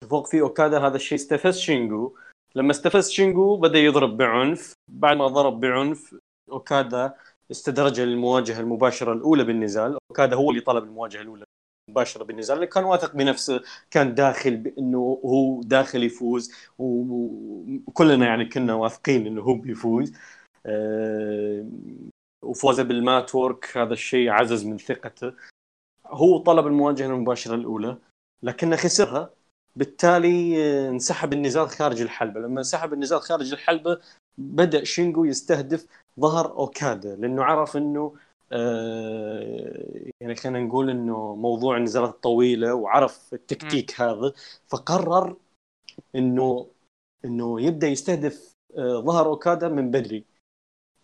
[0.00, 2.16] تفوق فيه أوكادا هذا الشيء استفز شينجو
[2.56, 4.72] لما استفز شينجو بدأ يضرب بعنف.
[4.92, 6.14] بعد ما ضرب بعنف
[6.52, 7.14] أوكادا
[7.50, 9.98] استدرج للمواجهه المباشرة الأولى بالنزال.
[10.10, 11.44] أوكادا هو اللي طلب المواجهة الأولى
[11.90, 12.56] مباشره بالنزال.
[12.56, 16.52] لأنه كان واثق بنفسه كان داخل بأنه هو داخل يفوز.
[16.78, 20.12] وكلنا يعني كنا واثقين إنه هو بيفوز.
[20.66, 21.66] أه
[22.44, 25.32] وفوزه بالمات وورك هذا الشيء عزز من ثقته.
[26.06, 27.96] هو طلب المواجهة المباشرة الأولى
[28.42, 29.30] لكنه خسرها.
[29.76, 32.40] بالتالي آه، انسحب النزال خارج الحلبة.
[32.40, 34.00] لما انسحب النزال خارج الحلبة
[34.38, 35.86] بدأ شينجو يستهدف
[36.20, 38.14] ظهر أوكادا لأنه عرف إنه
[38.52, 44.02] آه يعني خلينا نقول إنه موضوع النزالات الطويله وعرف التكتيك م.
[44.02, 44.32] هذا
[44.68, 45.36] فقرر
[46.14, 46.66] إنه
[47.24, 50.24] إنه يبدأ يستهدف آه، ظهر أوكادا من بدري.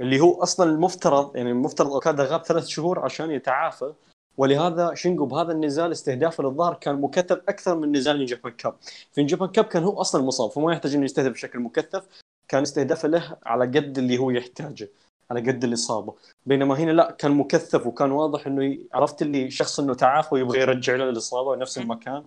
[0.00, 3.92] اللي هو أصلا المفترض يعني المفترض أوكادا غاب ثلاث شهور عشان يتعافى.
[4.36, 8.74] ولهذا شينجو بهذا النزال استهدافه للظهر كان مكثف أكثر من نزال نيجابان كاب.
[9.12, 12.06] في New Japan Cup كان هو أصلا مصاب فما يحتاج انه يستهدف بشكل مكثف.
[12.48, 14.88] كان استهدافه له على قد اللي هو يحتاجه
[15.30, 16.14] على قد الاصابه
[16.46, 20.94] بينما هنا لا كان مكثف وكان واضح إنه عرفت اللي شخص إنه تعافى ويبغى يرجع
[20.96, 22.24] له الاصابه نفس المكان.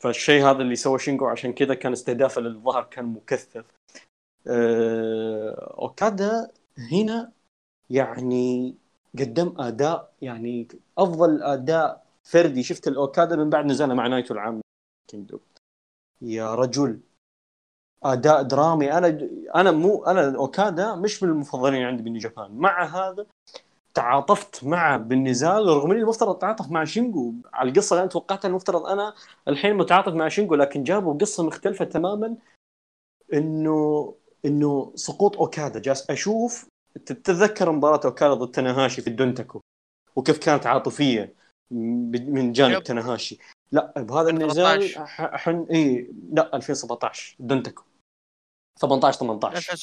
[0.00, 3.64] فالشيء هذا اللي سوى شينجو عشان كذا كان استهدافه للظهر كان مكثف.
[4.46, 5.74] أه...
[5.78, 6.50] أوكادا
[6.92, 7.32] هنا
[7.90, 8.76] يعني
[9.18, 12.62] قدم أداء يعني أفضل أداء فردي.
[12.62, 14.60] شفت الأوكادا من بعد نزاله مع نايتو الـ
[15.08, 15.40] Kingdom
[16.22, 17.00] يا رجل.
[18.04, 18.92] أداء درامي.
[18.92, 22.50] أنا أنا مو أنا اوكادا مش من المفضلين عندي بنيو جابان.
[22.56, 23.26] مع هذا
[23.94, 27.34] تعاطفت معه بالنزال رغم إني المفترض أتعاطف مع شينجو.
[27.52, 29.14] على القصة اللي أنا توقعتها المفترض أنا
[29.48, 32.36] الحين متعاطف مع شينجو لكن جابوا قصة مختلفة تماما.
[33.32, 35.80] إنه إنه سقوط أوكادا.
[35.80, 36.68] جالس أشوف
[37.06, 39.60] تتذكر مباراة اوكادا ضد تناهاشي في ال Dontaku؟
[40.16, 41.34] وكيف كانت عاطفية
[42.10, 42.82] من جانب يب.
[42.82, 43.38] تناهاشي
[43.72, 47.82] لا بهذا النزال حن إي لا 2017 دونتاكو
[48.80, 49.76] 18 18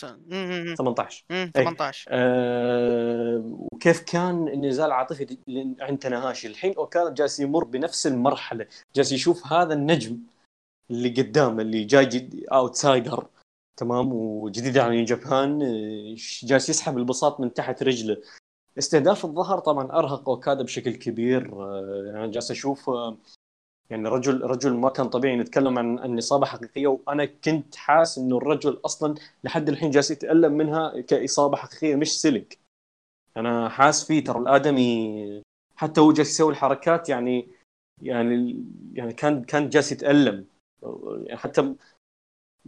[0.75, 3.43] 18 18 آه
[3.73, 5.37] وكيف كان النزال عاطفي
[5.81, 10.19] عند تناهاشي الحين اوكادا جالس يمر بنفس المرحلة جالس يشوف هذا النجم
[10.91, 13.27] اللي قدامه اللي جاي outsider
[13.79, 18.17] تمام وجديد عن Japan آه، جالس يسحب البساط من تحت رجله.
[18.77, 23.17] استهداف الظهر طبعا أرهق أوكادا بشكل كبير آه، يعني جالس أشوف آه،
[23.89, 28.37] يعني رجل رجل ما كان طبيعي نتكلم عن عن اصابه حقيقية وأنا كنت حاس إنه
[28.37, 32.59] الرجل أصلا لحد الحين جالس يتألم منها كإصابة حقيقية مش سلك.
[33.37, 35.43] أنا حاس فيه ترى الآدمي
[35.75, 37.47] حتى هو جالس يسوي الحركات يعني
[38.01, 40.45] يعني يعني كان كان جالس يتألم.
[41.25, 41.75] يعني حتى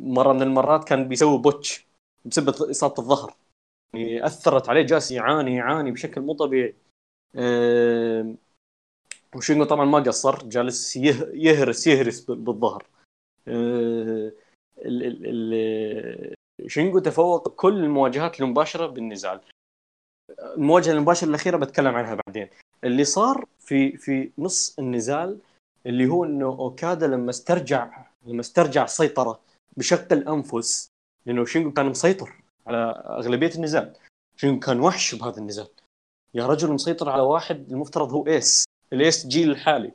[0.01, 1.85] مرة من المرات كان بيسوي botch
[2.25, 3.35] بسبب إصابة الظهر.
[3.95, 6.75] يعني أثرت عليه جالس يعاني يعاني بشكل مو طبيعي.
[7.35, 8.35] أه
[9.35, 12.85] وشينجو طبعا ما قصر جالس يهرس يهرس بالظهر.
[13.47, 14.31] أه
[16.67, 19.41] شينجو تفوق كل المواجهات المباشرة بالنزال.
[20.57, 22.49] المواجهة المباشرة الأخيرة بتكلم عنها بعدين.
[22.83, 25.39] اللي صار في في نص النزال
[25.85, 29.39] اللي هو إنه أوكادا لما استرجع لما استرجع السيطرة
[29.77, 30.87] بشق الأنفس
[31.25, 32.77] لأنه شينجو كان مسيطر على
[33.19, 33.93] أغلبية النزال.
[34.37, 35.67] شينجو كان وحش بهذا النزال؟
[36.33, 39.91] يا رجل مسيطر على واحد المفترض هو ace ال ace جيل الحالي.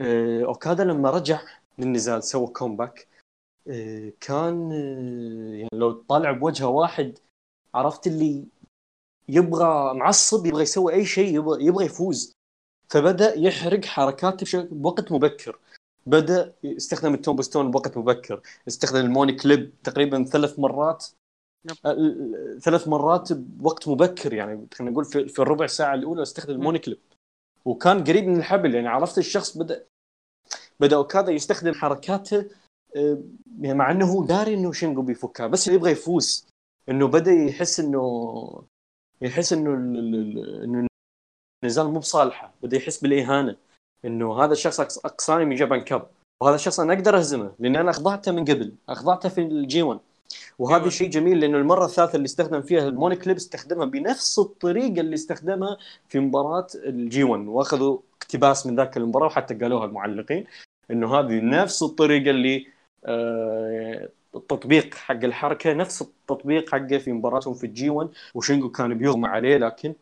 [0.00, 1.40] آه، اوكادا لما رجع
[1.78, 3.08] للنزال سوى comeback
[3.68, 7.18] آه، كان آه، يعني لو طالع بوجهه واحد
[7.74, 8.44] عرفت اللي
[9.28, 12.32] يبغى معصب يبغى يسوي أي شيء يبغى, يبغى يفوز.
[12.90, 15.58] فبدأ يحرق حركاته بوقت مبكر.
[16.06, 18.40] بدأ يستخدم ال tombstone بوقت مبكر.
[18.68, 21.06] استخدم ال Money Clip تقريبا ثلاث مرات.
[22.60, 24.66] ثلاث مرات بوقت مبكر يعني.
[24.74, 27.00] خلينا نقول في, في الربع ساعة الأولى استخدم ال Money Clip.
[27.64, 28.88] وكان قريب من الحبل يعني.
[28.88, 29.86] عرفت الشخص بدا
[30.80, 32.50] بدأ أوكادا يستخدم حركاته
[32.96, 33.22] آه،
[33.60, 36.46] يعني مع إنه هو داري إنه شينجو بيفكها بس يبغى يفوز.
[36.88, 38.64] إنه بدأ يحس انه
[39.20, 39.74] يحس إنه
[40.64, 40.86] إنه
[41.64, 42.54] النزال مو بصالحه.
[42.62, 43.56] بدأ يحس بالإهانة.
[44.04, 46.06] إنه هذا الشخص أقصاني من Japan Cup
[46.40, 50.00] وهذا الشخص أنا أقدر أهزمه لأن أنا أخضعته من قبل أخضعته في ال G 1
[50.58, 55.00] وهذا شيء جميل لأنه المرة الثالثة اللي استخدم فيها ال Money Clip استخدمها بنفس الطريقة
[55.00, 60.44] اللي استخدمها في مباراة ال G 1 وأخذوا اقتباس من ذاك المباراة وحتى قالوها المعلقين
[60.90, 62.66] إنه هذه نفس الطريقة اللي
[63.04, 68.98] آه التطبيق حق الحركة نفس التطبيق حقه في مباراتهم في ال G 1 وشينجو كان
[68.98, 69.94] بيغمى عليه لكن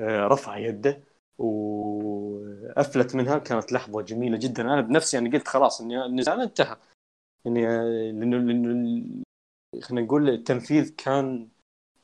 [0.00, 1.00] آه رفع يده.
[1.38, 4.62] وافلت منها كانت لحظة جميلة جدا.
[4.62, 6.76] أنا بنفسي يعني قلت خلاص إني النزال انتهى.
[7.44, 7.62] يعني
[8.12, 9.24] لأنه لأنه
[9.82, 11.48] خلينا نقول التنفيذ كان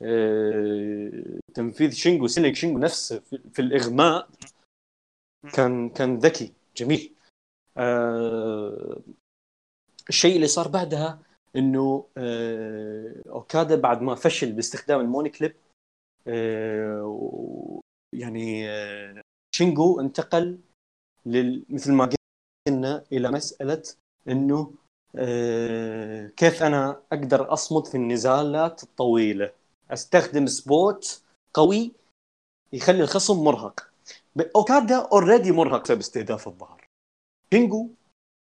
[0.03, 3.21] آه، تنفيذ شينجو selling شينجو نفسه
[3.53, 4.29] في الإغماء
[5.55, 7.15] كان كان ذكي جميل.
[7.77, 9.01] آه،
[10.09, 11.23] الشيء اللي صار بعدها
[11.57, 15.57] إنه آه، أوكادا بعد ما فشل باستخدام ال Money Clip
[18.13, 18.69] يعني
[19.61, 20.59] شينجو انتقل
[21.27, 21.65] لل...
[21.69, 22.11] مثل ما
[22.69, 23.83] قلنا إلى مسألة
[24.29, 24.75] إنه
[25.17, 29.53] آه كيف أنا أقدر أصمد في النزالات الطويلة.
[29.91, 31.23] أستخدم spot
[31.55, 31.93] قوي
[32.73, 33.91] يخلي الخصم مرهق.
[34.57, 36.87] أوكادا already مرهق بسبب استهداف الظهر.
[37.55, 37.91] شينجو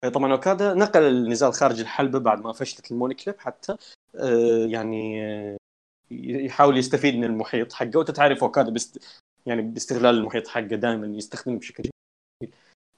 [0.05, 3.77] آه، طبعا أوكادا نقل النزال خارج الحلبة بعد ما فشلت ال Money Clip حتى
[4.15, 5.21] آه يعني
[6.11, 7.99] يحاول يستفيد من المحيط حقه.
[7.99, 8.71] وانت تعرف أوكادا
[9.47, 12.55] يعني باستغلال المحيط حقه دائما يستخدمه بشكل جميل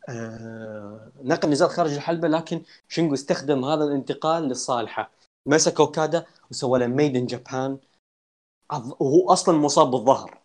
[0.09, 5.11] آه نقل نزال خارج الحلبة لكن شينجو استخدم هذا الانتقال لصالحه.
[5.49, 7.79] مسك أوكادا وسوى له Made in Japan
[9.01, 10.39] وهو أصلا مصاب بالظهر.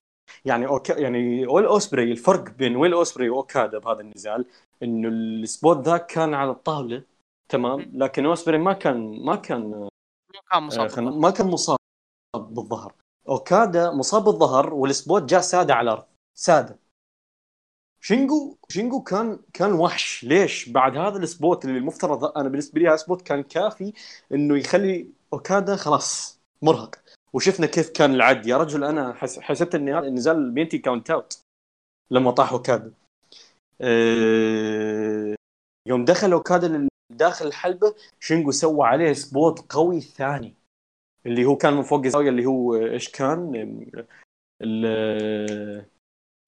[0.46, 4.46] يعني أوكا يعني ويل أوسبري الفرق بين ويل أوسبري وأوكادا بهذا النزال
[4.84, 7.04] إنه ال spot ذاك كان على الطاولة
[7.50, 9.90] تمام؟ لكن أوسبري ما كان ما كان ما
[10.52, 11.78] كان مصاب آه، ما كان مصاب
[12.36, 12.94] بالظهر.
[13.32, 16.06] أوكادا مصاب بالظهر وال spot جاء سادة على الأرض.
[16.36, 16.80] سادة.
[18.02, 20.24] شينجو شينجو كان كان وحش.
[20.24, 23.94] ليش؟ بعد هذا ال spot اللي المفترض أنا بالنسبة لي هذا ال spot كان كافي
[24.32, 26.96] إنه يخلي أوكادا خلاص مرهق.
[27.34, 28.48] وشفنا كيف كان العد.
[28.48, 29.40] يا رجل أنا حس...
[29.40, 31.42] حسبت ان النزال بينتي count out
[32.12, 32.94] لما طاح أوكادا.
[33.82, 35.36] أه...
[35.88, 40.61] يوم دخل أوكادا داخل الحلبة شينجو سوى عليه spot قوي ثاني.
[41.26, 43.86] اللي هو كان من فوق الزاوية اللي هو إيش كان؟
[44.62, 45.86] ال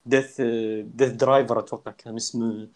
[0.05, 0.41] death
[0.81, 2.69] death driver أتوقع كان اسمه.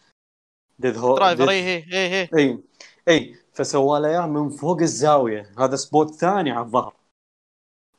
[0.78, 2.62] death هو driver اي اي اي اي
[3.08, 5.52] اي فسوى له إياه من فوق الزاوية.
[5.58, 6.96] هذا spot ثاني على الظهر.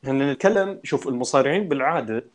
[0.04, 2.32] إحنا نتكلم شوف المصارعين بالعادة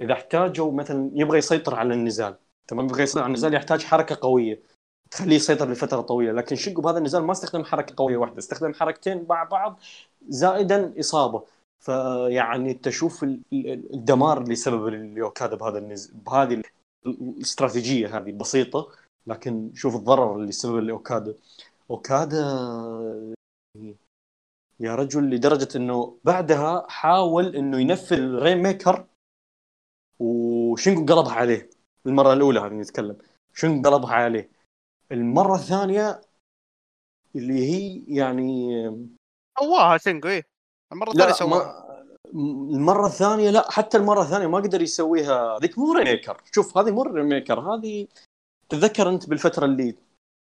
[0.00, 2.38] إذا احتاجوا مثلا يبغى يسيطر على النزال.
[2.68, 4.73] تمام؟ يبغى يسيطر على النزال يحتاج حركة قوية.
[5.10, 9.26] تخليه يسيطر لفترة طويلة لكن شينجو بهذا النزال ما استخدم حركة قوية واحدة استخدم حركتين
[9.28, 9.80] مع بعض
[10.28, 11.42] زائدا إصابة.
[11.84, 13.24] فيعني تشوف
[13.94, 16.62] الدمار اللي سبب لأوكادا بهذا النزال بهذه
[17.06, 18.88] الاستراتيجية هذه بسيطة
[19.26, 21.34] لكن شوف الضرر اللي سبب لاوكادا
[21.90, 22.38] اوكادا
[24.80, 29.06] يا رجل لدرجة إنه بعدها حاول إنه ينفذ Rainmaker
[30.20, 31.70] وشينجو قلبها عليه.
[32.06, 33.16] المرة الأولى هذه نتكلم.
[33.54, 34.50] شينجو قلبها عليه.
[35.12, 36.20] المرة الثانية
[37.36, 38.70] اللي هي يعني
[39.60, 40.44] سواها شينجو إيه.
[40.92, 41.84] المرة الثانية سواها.
[42.74, 45.58] المرة الثانية لا حتى المرة الثانية ما قدر يسويها.
[45.58, 48.06] ذيك مو Rainmaker شوف هذه مو Rainmaker هذه
[48.68, 49.96] تتذكر أنت بالفترة اللي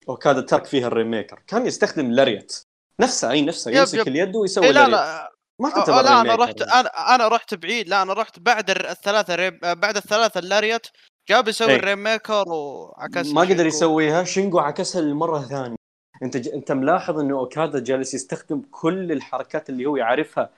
[0.08, 2.62] اوكادا ترك فيها ال Rainmaker كان يستخدم ال lariat
[3.00, 5.32] نفسه أي نفسه يمسك اليد ويسوي إيه لا لا.
[5.60, 7.88] ما تعتبر لا أنا رحت أنا أنا رحت بعيد.
[7.88, 10.86] لا أنا رحت بعد الثلاثة Rain بعد الثلاثة ال lariat
[11.30, 11.76] جاب يسوي إيه.
[11.76, 14.24] ال Rainmaker وعكس ما قدر يسويها.
[14.24, 15.76] شينجو عكسها للمره الثانية.
[16.22, 16.48] انت ج...
[16.48, 20.50] انت ملاحظ انه اوكادا جالس يستخدم كل الحركات اللي هو يعرفها؟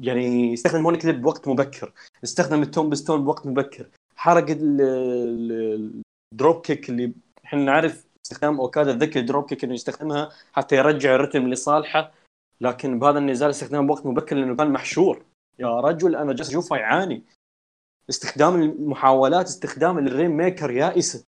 [0.00, 1.92] يعني يستخدم Money Clip بوقت مبكر.
[2.24, 3.86] استخدم ال Tombstone بوقت مبكر.
[4.16, 4.56] حركه
[6.32, 7.12] ال dropkick اللي
[7.44, 8.92] إحنا نعرف استخدام اوكادا.
[8.92, 12.12] ذيك ال dropkick انه يستخدمها حتى يرجع الرتم لصالحه.
[12.60, 15.22] لكن بهذا النزال استخدام بوقت مبكر لأنه كان محشور.
[15.58, 17.22] يا رجل أنا جالس أشوفه يعاني.
[18.10, 21.24] استخدام المحاولات استخدام ال Rainmaker يائسة.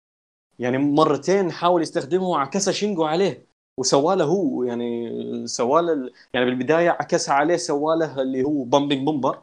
[0.58, 3.46] يعني مرتين حاول يستخدمه وعكسها شينجو عليه
[3.78, 5.10] وسوى له هو يعني
[5.46, 9.42] سوى له يعني بالبداية عكسها عليه سوى له اللي هو Pumping Bomber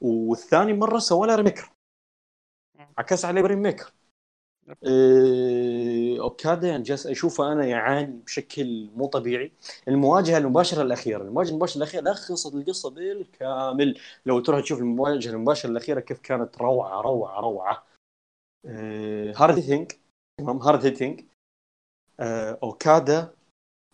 [0.00, 1.70] والثاني مرة سوى له Rainmaker
[2.98, 3.84] عكس عليه ب Rainmaker.
[3.84, 3.99] إيه
[6.20, 9.52] اوكادا يعني جالس أشوفه أنا يعاني بشكل مو طبيعي.
[9.88, 13.98] المواجهة المباشرة الأخيرة المواجهة المباشرة الأخيرة لخصت القصة بالكامل.
[14.26, 17.86] لو تروح تشوف المواجهة المباشرة الأخيرة كيف كانت روعة روعة روعة.
[18.66, 19.92] إيه hard hitting
[20.40, 21.20] تمام؟ hard hitting
[22.20, 23.34] إيه أوكادا.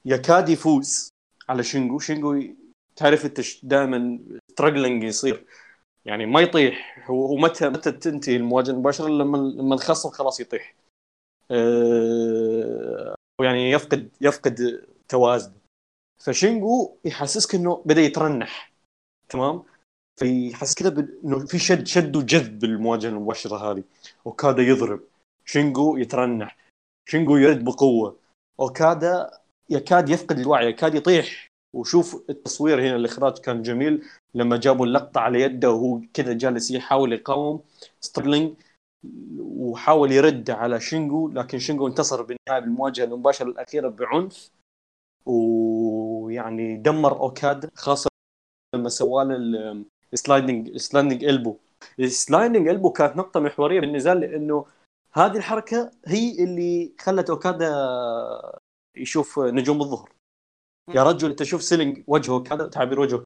[0.04, 1.08] يكاد يفوز
[1.48, 1.98] على شينجو.
[1.98, 2.42] شينجو
[2.96, 4.18] تعرف إنت دائما
[4.50, 5.46] struggling يصير.
[6.06, 7.04] يعني ما يطيح.
[7.10, 10.74] هو متى متى تنتهي المواجهة المباشره لما لما الخصم خلاص يطيح.
[11.50, 15.54] أه يعني يفقد يفقد توازنه
[16.18, 18.72] فشينجو يحسسك إنه بدأ يترنح.
[19.28, 19.62] تمام؟
[20.20, 23.84] فيحس كذا إنه في شد شد وجذب بالمواجهة المباشرة هذه.
[24.26, 25.00] أوكادا يضرب.
[25.44, 26.56] شينجو يترنح.
[27.08, 28.16] شينجو يرد بقوة.
[28.60, 29.30] أوكادا
[29.70, 31.48] يكاد يفقد الوعي يكاد يطيح.
[31.72, 34.04] وشوف التصوير هنا الإخراج كان جميل.
[34.34, 37.62] لما جابوا اللقطة على يده وهو كذا جالس يحاول يقاوم
[38.00, 38.54] struggling
[39.38, 44.50] وحاول يرد على شينجو لكن شينجو انتصر بالنهاية بالمواجهة المباشرة الأخيرة بعنف.
[45.26, 48.10] ويعني دمر أوكادا خاصة
[48.74, 51.56] لما سوى له ال sliding sliding elbow.
[52.00, 54.66] ال sliding elbow كانت نقطة محورية بالنزال لأنه
[55.12, 57.66] هذه الحركة هي اللي خلت أوكادا
[58.96, 60.15] يشوف نجوم الظهر.
[60.94, 63.24] يا رجل أنت شوف selling وجهه كذا تعبير وجهه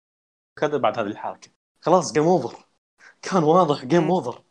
[0.60, 1.50] كذا بعد هذه الحركة.
[1.80, 2.66] خلاص game over
[3.22, 4.42] كان واضح game over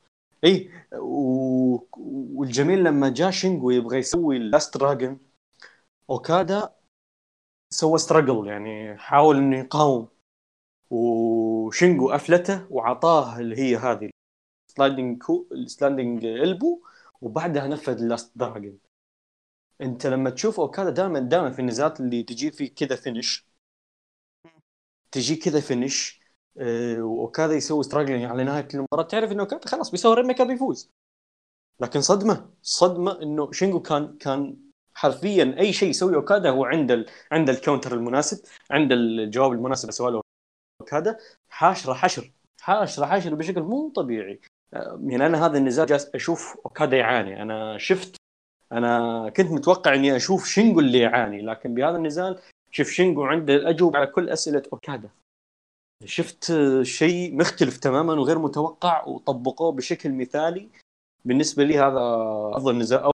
[0.44, 1.78] اي و...
[2.40, 5.20] والجميل لما جاء شينجو يبغى يسوي ال Last Dragon
[6.10, 6.76] أوكادا
[7.74, 10.08] سوى struggle يعني حاول إنه يقاوم.
[10.90, 14.10] وشينجو أفلته وعطاه اللي هي هذه
[14.68, 16.82] sliding كو ال sliding elbow
[17.22, 18.80] وبعدها نفذ ال Last Dragon
[19.82, 23.50] انت لما تشوف أوكادا دائما دائما في النزالات اللي تجي في كذا finish
[25.12, 26.22] تجي كذا finish
[26.58, 29.04] آه وأوكادا يسوي struggling على نهاية المباراة.
[29.08, 30.92] تعرف إنه أوكادا خلاص بيسوي Rainmaker بيفوز
[31.82, 34.58] لكن صدمه صدمة إنه شينجو كان كان
[34.94, 37.06] حرفيا أي شيء يسوي أوكادا هو عند ال...
[37.32, 40.22] عند ال counter المناسب عند الجواب المناسب سؤال
[40.82, 41.18] أوكادا.
[41.50, 42.32] حاشرة حشر.
[42.62, 44.42] حاشرة حشر بشكل مو طبيعي.
[44.74, 47.42] يعني أنا هذا النزال جالس أشوف أوكادا يعاني.
[47.42, 48.19] أنا شفت
[48.72, 52.40] أنا كنت متوقع إني أشوف شينجو اللي يعاني لكن بهذا النزال
[52.72, 55.10] شوف شينجو عنده الأجوبة على كل أسئلة أوكادا.
[56.06, 60.70] شفت شيء مختلف تماما وغير متوقع وطبقوه بشكل مثالي.
[61.26, 62.00] بالنسبة لي هذا
[62.54, 63.12] أفضل نزال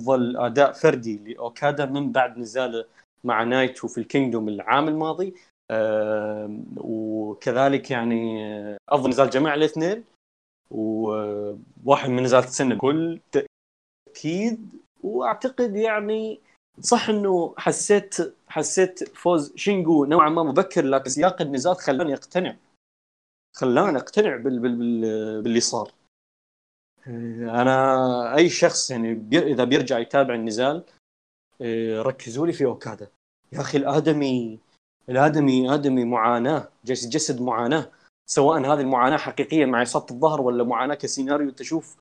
[0.00, 2.84] أفضل أداء فردي لأوكادا من بعد نزاله
[3.24, 5.34] مع نايتو في ال Kingdom العام الماضي.
[6.76, 8.42] وكذلك يعني
[8.88, 10.04] أفضل نزال جمع الاثنين.
[10.70, 14.68] وواحد من نزالات السنة بكل تأكيد
[15.02, 16.40] واعتقد يعني
[16.80, 18.16] صح انه حسيت
[18.48, 22.56] حسيت فوز شينجو نوعا ما مبكر لكن سياق النزال خلاني أقتنع.
[23.56, 25.92] خلاني أقتنع بال بال بال باللي صار.
[27.06, 30.84] أنا أي شخص يعني بي إذا بيرجع يتابع النزال
[31.60, 33.08] إيه، ركزوا لي في أوكادا.
[33.52, 34.58] يا أخي الادمي
[35.08, 37.90] الادمي ادمي معاناة يجسد معاناة.
[38.30, 41.96] سواء هذه المعاناة حقيقية مع إصابة الظهر ولا معاناة كسيناريو تشوف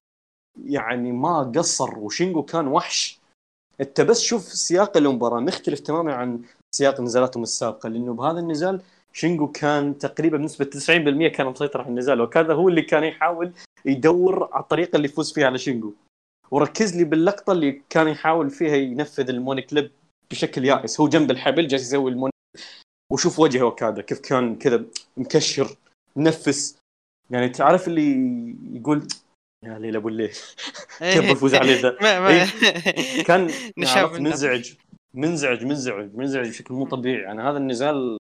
[0.65, 3.19] يعني ما قصر وشينجو كان وحش.
[3.81, 6.41] انت بس شوف سياق المباراه مختلف تماما عن
[6.75, 8.81] سياق نزالاتهم السابقه لأنه بهذا النزال
[9.13, 13.51] شينجو كان تقريبا بنسبة 90% كان مسيطر على النزال وأوكادا هو اللي كان يحاول
[13.85, 15.93] يدور على الطريقة اللي يفوز فيها على شينجو.
[16.51, 19.91] وركز لي باللقطة اللي كان يحاول فيها ينفذ ال Money Clip
[20.31, 21.01] بشكل يائس.
[21.01, 22.33] هو جنب الحبل جالس يسوي ال Money
[23.11, 24.85] وشوف وجهه وكذا كيف كان كذا
[25.17, 25.75] مكشر
[26.15, 26.77] منفس.
[27.29, 29.07] يعني تعرف اللي يقول
[29.63, 30.33] يا ليل ابو الليل
[30.99, 31.97] كيف بفوز عليه ذا؟
[32.29, 33.23] إيه.
[33.27, 34.73] كان منزعج
[35.13, 37.21] منزعج منزعج منزعج بشكل مو طبيعي.
[37.21, 38.17] يعني هذا النزال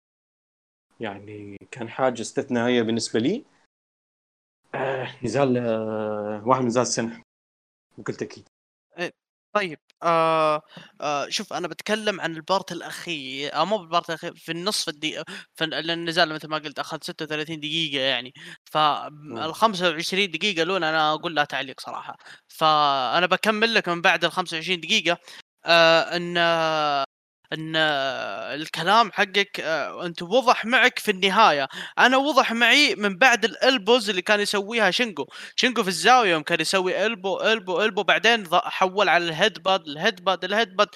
[0.99, 3.45] يعني كان حاجة استثنائية بالنسبة لي.
[4.75, 7.21] آه نزال آه واحد من نزال السنة
[7.97, 8.47] بكل تاكيد
[8.97, 9.11] إيه،
[9.53, 10.61] طيب آه
[11.01, 14.89] آه شوف أنا بتكلم عن ال part الأخير أو مو بال part الأخير في النصف
[14.89, 15.25] الدقيقة
[15.61, 18.33] لأن النزال مثل ما قلت اخذ 36 دقيقة يعني
[18.65, 24.31] فال 25 دقيقة الأولى أنا أقول لا تعليق صراحة فأنا بكمل لك من بعد ال
[24.31, 25.17] 25 دقيقة
[25.65, 26.37] آه إن
[27.53, 27.75] إن
[28.61, 31.67] الكلام حقك آه، أنت وضح معك في النهاية.
[31.99, 35.25] أنا وضح معي من بعد ال elbows اللي كان يسويها شينجو.
[35.55, 40.23] شينجو في الزاوية يوم كان يسوي elbow elbow elbow بعدين حول على ال headbutt ال
[40.23, 40.87] headbutt ال headbutt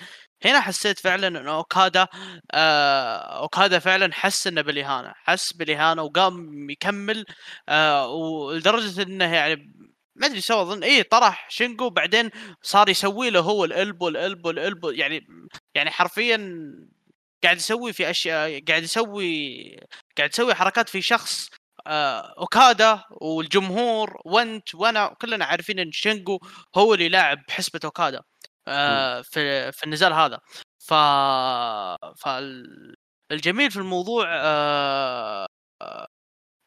[0.45, 2.07] هنا حسيت فعلا إن أوكادا
[2.51, 7.25] آه أوكادا فعلا حس إنه بالاهانه حس بالاهانه وقام يكمل
[7.69, 9.73] آه ولدرجة إنه يعني
[10.15, 12.29] ما أدري سوى اظن اي طرح شينجو بعدين
[12.61, 14.89] صار يسوي له هو الإلبو الإلبو الإلبو.
[14.89, 15.27] يعني
[15.77, 16.37] يعني حرفيا
[17.43, 19.79] قاعد يسوي في أشياء قاعد يسوي
[20.17, 21.49] قاعد يسوي حركات في شخص
[21.87, 26.39] آه أوكادا والجمهور وأنت وأنا كلنا عارفين إن شينجو
[26.77, 28.21] هو اللي لاعب حسبة أوكادا
[28.67, 30.39] آه في في النزال هذا.
[30.79, 30.93] ف
[32.23, 35.47] فالجميل في الموضوع آه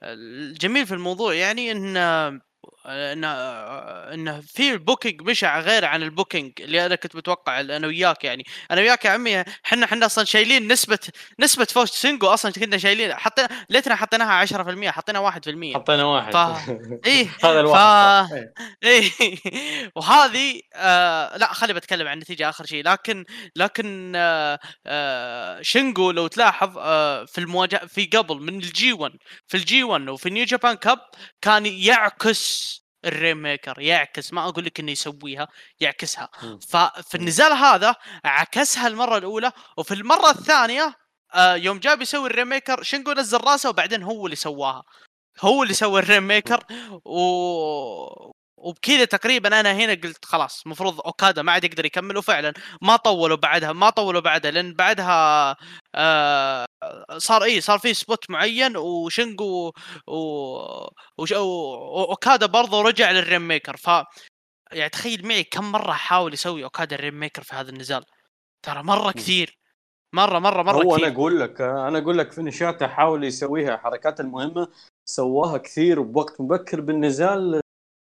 [0.05, 1.97] الجميل في الموضوع يعني إن
[2.87, 3.29] انه
[4.15, 8.25] انه في ال booking مشى غير عن ال booking اللي أنا كنت متوقع أنا وياك
[8.25, 8.45] يعني.
[8.71, 10.99] أنا وياك يا عمي إحنا إحنا أصلا شايلين نسبة
[11.41, 16.33] نسبة فوز شينجو أصلا كنا شايلين حطينا ليتنا حطيناها 10% حطينا 1% حطينا واحد.
[16.33, 16.37] ف...
[17.07, 18.33] إيه هذا الواحد ف...
[18.85, 19.11] إيه.
[19.95, 21.37] وهذه آه...
[21.37, 22.85] لا خلي بتكلم عن النتيجه آخر شيء.
[22.85, 23.25] لكن
[23.57, 24.59] لكن آه...
[24.87, 25.63] آه...
[25.63, 27.25] شينجو لو تلاحظ آه...
[27.25, 29.13] في المواجهة في قبل من ال G1
[29.47, 30.99] في ال G1 وفي New Japan Cup
[31.43, 32.70] كان يعكس
[33.05, 35.49] ال Rainmaker يعكس ما أقول لك إنه يسويها
[35.81, 36.29] يعكسها.
[36.69, 37.95] ففي النزال هذا
[38.25, 40.95] عكسها المرة الأولى وفي المرة الثانية
[41.35, 44.83] آه يوم جاب بيسوي ال Rainmaker شينجو نزل راسه وبعدين هو اللي سواها.
[45.41, 46.65] هو اللي سوى ال Rainmaker
[47.05, 47.21] و
[48.61, 52.53] وبكذا تقريبا أنا هنا قلت خلاص المفروض اوكادا ما عاد يقدر يكمل وفعلا
[52.83, 55.57] ما طولوا بعدها ما طولوا بعدها لأن بعدها
[55.95, 56.67] آه
[57.19, 59.73] صار اي صار في spot معين وشينجو
[61.19, 63.77] واوكادا برضه رجع لل Rainmaker.
[63.77, 63.87] ف
[64.73, 68.05] يعني تخيل معي كم مرة حاول يسوي اوكادا ال Rainmaker في هذا النزال.
[68.63, 69.59] ترى مرة كثير
[70.13, 71.07] مرة مرة مرة هو كثير.
[71.07, 74.69] أنا أقول لك أنا أقول لك فينيشاته حاول يسويها حركات المهمة
[75.05, 77.61] سواها كثير بوقت مبكر بالنزال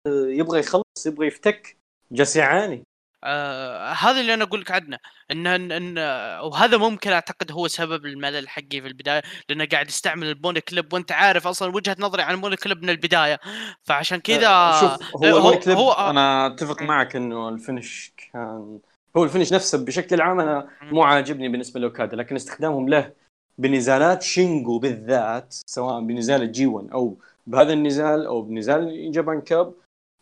[0.08, 1.76] يبغى يخلص يبغى يفتك.
[2.12, 2.82] جالس يعاني
[3.26, 4.98] آه هذا اللي أنا أقول لك عنه
[5.30, 5.98] ان ان, إن
[6.40, 10.92] وهذا ممكن أعتقد هو سبب الملل حقي في البداية لأنه قاعد يستعمل ال Money Clip
[10.92, 13.40] وأنت عارف أصلا وجهة نظري عن ال Money Clip من البداية.
[13.84, 18.80] فعشان كذا آه شوف هو, هو كليب هو أنا أتفق معك إنه ال finish كان
[19.16, 23.12] هو ال finish نفسه بشكل عام أنا مو عاجبني بالنسبة لاوكادا لكن استخدامهم له
[23.58, 29.74] بنزالات شينجو بالذات سواء بنزال ال G1 أو بهذا النزال أو بنزال Japan Cup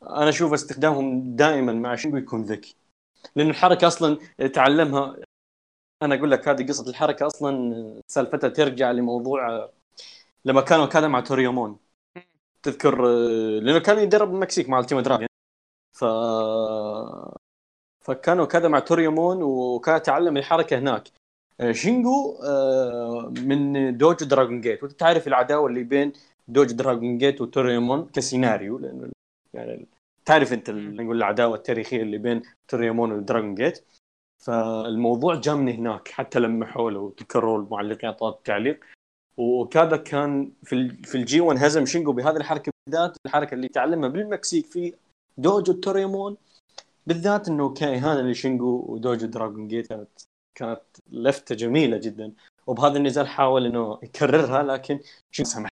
[0.02, 2.76] أنا أشوف استخدامهم دائما مع شينجو يكون ذكي.
[3.36, 4.18] لأن الحركة أصلا
[4.54, 5.16] تعلمها.
[6.02, 9.70] أنا أقول لك هذه قصة الحركة أصلا سالفتها ترجع لموضوع
[10.44, 11.78] لما كانوا كذا مع توريومون.
[12.62, 13.06] تذكر
[13.60, 15.26] لأنه كان يدرب المكسيك مع ألتيمو دراجون
[15.98, 16.04] ف
[18.00, 21.08] فكانوا كذا مع توريومون وكان تعلم الحركة هناك.
[21.70, 22.38] شينجو
[23.28, 24.82] من دوجو دراجون جيت.
[24.82, 26.12] وأنت تعرف العداوة اللي بين
[26.48, 29.11] دوجو دراجون جيت وتوريومون كسيناريو لأنه
[29.54, 29.88] يعني
[30.24, 33.84] تعرف انت نقول العداوة التاريخية اللي بين توريومون ودراجون جيت.
[34.42, 38.84] فالموضوع جاء من هناك حتى لمحوا له تذكروا المعلقين اعطوا التعليق
[39.36, 44.66] وكذا كان في في ال G1 هزم شينجو بهذه الحركة بالذات الحركة اللي تعلمها بالمكسيك
[44.66, 44.94] في
[45.38, 46.36] دوجو توريومون
[47.06, 50.08] بالذات إنه كان إهانة لشينجو ودوجو دراجون جيت كانت
[50.54, 52.32] كانت لفتة جميلة جدا.
[52.66, 55.00] وبهذا النزال حاول إنه يكررها لكن
[55.30, 55.68] شينجو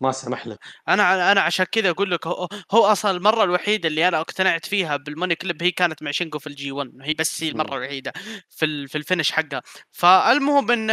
[0.00, 0.56] ما سمح له
[0.88, 4.96] أنا أنا عشان كذا أقول لك هو, هو أصلا المرة الوحيدة اللي أنا اقتنعت فيها
[4.96, 8.12] بال Money Clip هي كانت مع شينجو في ال G1 هي بس هي المرة الوحيدة
[8.50, 9.62] في في ال finish حقها.
[9.92, 10.90] فالمهم إن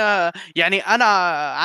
[0.55, 1.05] يعني أنا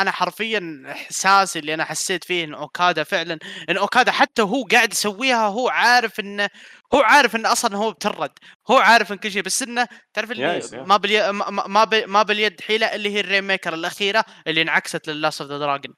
[0.02, 3.38] أنا حرفيا احساسي اللي أنا حسيت فيه إن أوكادا فعلا
[3.70, 6.48] إن أوكادا حتى هو قاعد يسويها هو عارف انه
[6.94, 8.30] هو عارف انه أصلا هو بترد.
[8.70, 12.86] هو عارف إن كل شيء بس إنه تعرف اللي ما باليد ما, ما باليد حيله
[12.94, 15.94] اللي هي ال Rainmaker الأخيرة اللي انعكست لل Last of the Dragon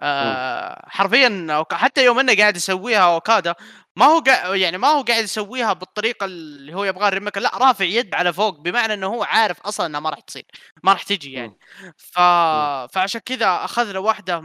[0.00, 3.54] آه حرفيا حتى يوم إنه قاعد يسويها أوكادا
[3.96, 4.54] ما هو قا...
[4.54, 8.32] يعني ما هو قاعد يسويها بالطريقة اللي هو يبغى ال Rainmaker لا رافع يد على
[8.32, 10.44] فوق بمعنى إنه هو عارف أصلا إنها ما راح تصير
[10.82, 11.58] ما راح تجي يعني.
[11.96, 12.18] ف...
[12.92, 14.42] فعشان كذا أخذ له واحدة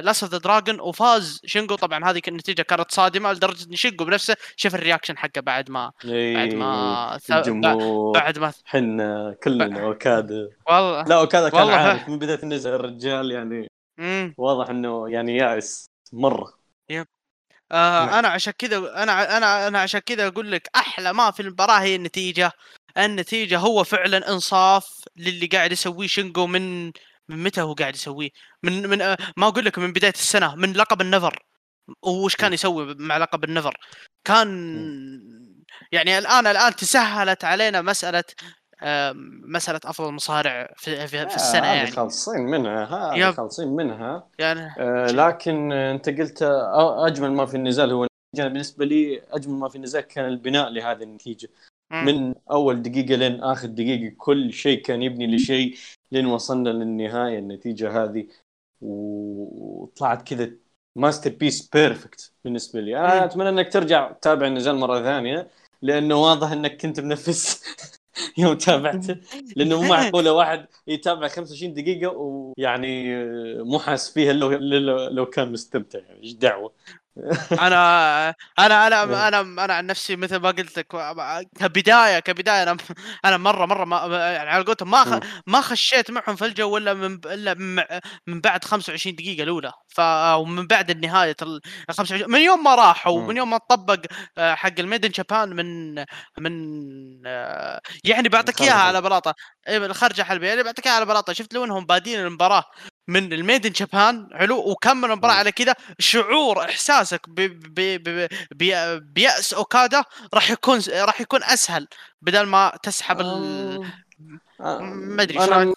[0.00, 1.74] Last of the Dragon وفاز شينجو.
[1.74, 5.92] طبعا هذه النتيجه كانت صادمة لدرجة ان شينجو بنفسه شاف ال reaction حقه بعد ما
[6.04, 10.48] بعد ما الجمهور بعد ما حنا كلنا أوكادا.
[10.68, 11.02] والله.
[11.02, 11.74] لا أوكادا كان والله.
[11.76, 13.69] عارف من بداية النزال الرجال يعني.
[14.00, 14.34] مم.
[14.38, 16.52] واضح إنه يعني يائس مرة.
[16.90, 17.06] يب.
[17.72, 18.14] آه نعم.
[18.14, 21.96] أنا عشان كذا أنا أنا أنا عشان كذا أقول لك أحلى ما في المباراة هي
[21.96, 22.52] النتيجة.
[22.98, 26.86] النتيجة هو فعلا إنصاف للي قاعد يسويه شينجو من
[27.28, 28.30] من متى هو قاعد يسويه؟
[28.62, 31.42] من من آه ما أقول لك من بداية السنة من لقب النفر.
[32.02, 33.76] وش كان يسوي مع لقب النفر؟
[34.24, 34.48] كان
[35.92, 38.24] يعني الآن الآن تسهلت علينا مسألة
[39.46, 41.90] مسألة أفضل مصارع في, في, في السنة آه يعني.
[41.90, 44.28] خالصين منها هذه خالصين منها.
[44.38, 46.42] يعني آه لكن أنت قلت
[47.06, 48.06] أجمل ما في النزال هو
[48.36, 51.48] بالنسبة لي أجمل ما في النزال كان البناء لهذه النتيجة.
[51.92, 55.76] من أول دقيقة لين آخر دقيقة كل شيء كان يبني لشيء
[56.12, 58.26] لين وصلنا للنهاية النتيجة هذه.
[58.80, 60.50] وطلعت كذا
[60.96, 62.98] masterpiece perfect بالنسبة لي.
[62.98, 65.48] أنا أتمنى إنك ترجع تتابع النزال مرة ثانية
[65.82, 67.62] لأنه واضح إنك كنت منفس.
[68.38, 69.16] يوم تابعته
[69.56, 73.24] لأنه مو معقولة واحد يتابع 25 دقيقة ويعني
[73.64, 74.50] مو حاس فيها لو
[75.08, 76.72] لو كان مستمتع يعني إيش دعوة؟
[77.58, 79.28] أنا أنا أنا إيه.
[79.28, 80.86] أنا أنا عن نفسي مثل ما قلت لك
[81.58, 82.76] كبداية كبداية أنا
[83.24, 83.96] أنا مرة مرة ما
[84.32, 87.54] يعني على قولتهم ما ما خشيت معهم في الجو إلا من إلا
[88.26, 89.72] من بعد 25 دقيقة الأولى.
[89.88, 90.00] ف
[90.36, 91.60] ومن بعد النهاية ال
[91.90, 94.00] 25 من يوم ما راحوا ومن يوم ما طبق
[94.38, 95.94] آه، حق الميدن جابان من
[96.38, 96.52] من
[97.26, 99.34] آه، يعني بعطيك إياها على بلاطة.
[99.68, 101.32] الخرجه حلبيه يعني بعطيك إياها على بلاطة.
[101.32, 102.64] شفت لو إنهم بادين المباراة.
[103.08, 107.28] من الميد ان جابان حلو؟ وكمل المباراه على كذا شعور إحساسك
[109.00, 111.88] بيأس أوكادا راح يكون راح يكون أسهل
[112.22, 113.90] بدل ما تسحب ال
[114.60, 115.74] ما أدري أنا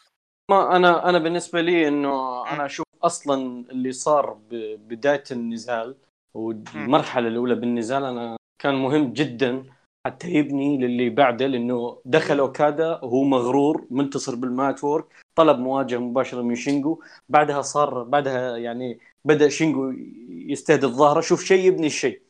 [0.52, 5.96] ما أنا أنا بالنسبة لي إنه أنا أشوف أصلا اللي صار ببدايه النزال
[6.34, 9.64] والمرحلة الأولى بالنزال أنا كان مهم جدا
[10.06, 15.98] حتى يبني للي بعده لأنه دخل أوكادا وهو مغرور منتصر بال mat work طلب مواجهة
[15.98, 17.00] مباشرة من شينجو
[17.30, 19.94] بعدها صار بعدها يعني بدأ شينجو
[20.30, 21.22] يستهدف ظهره.
[21.22, 22.22] شوف شيء يبني الشيء.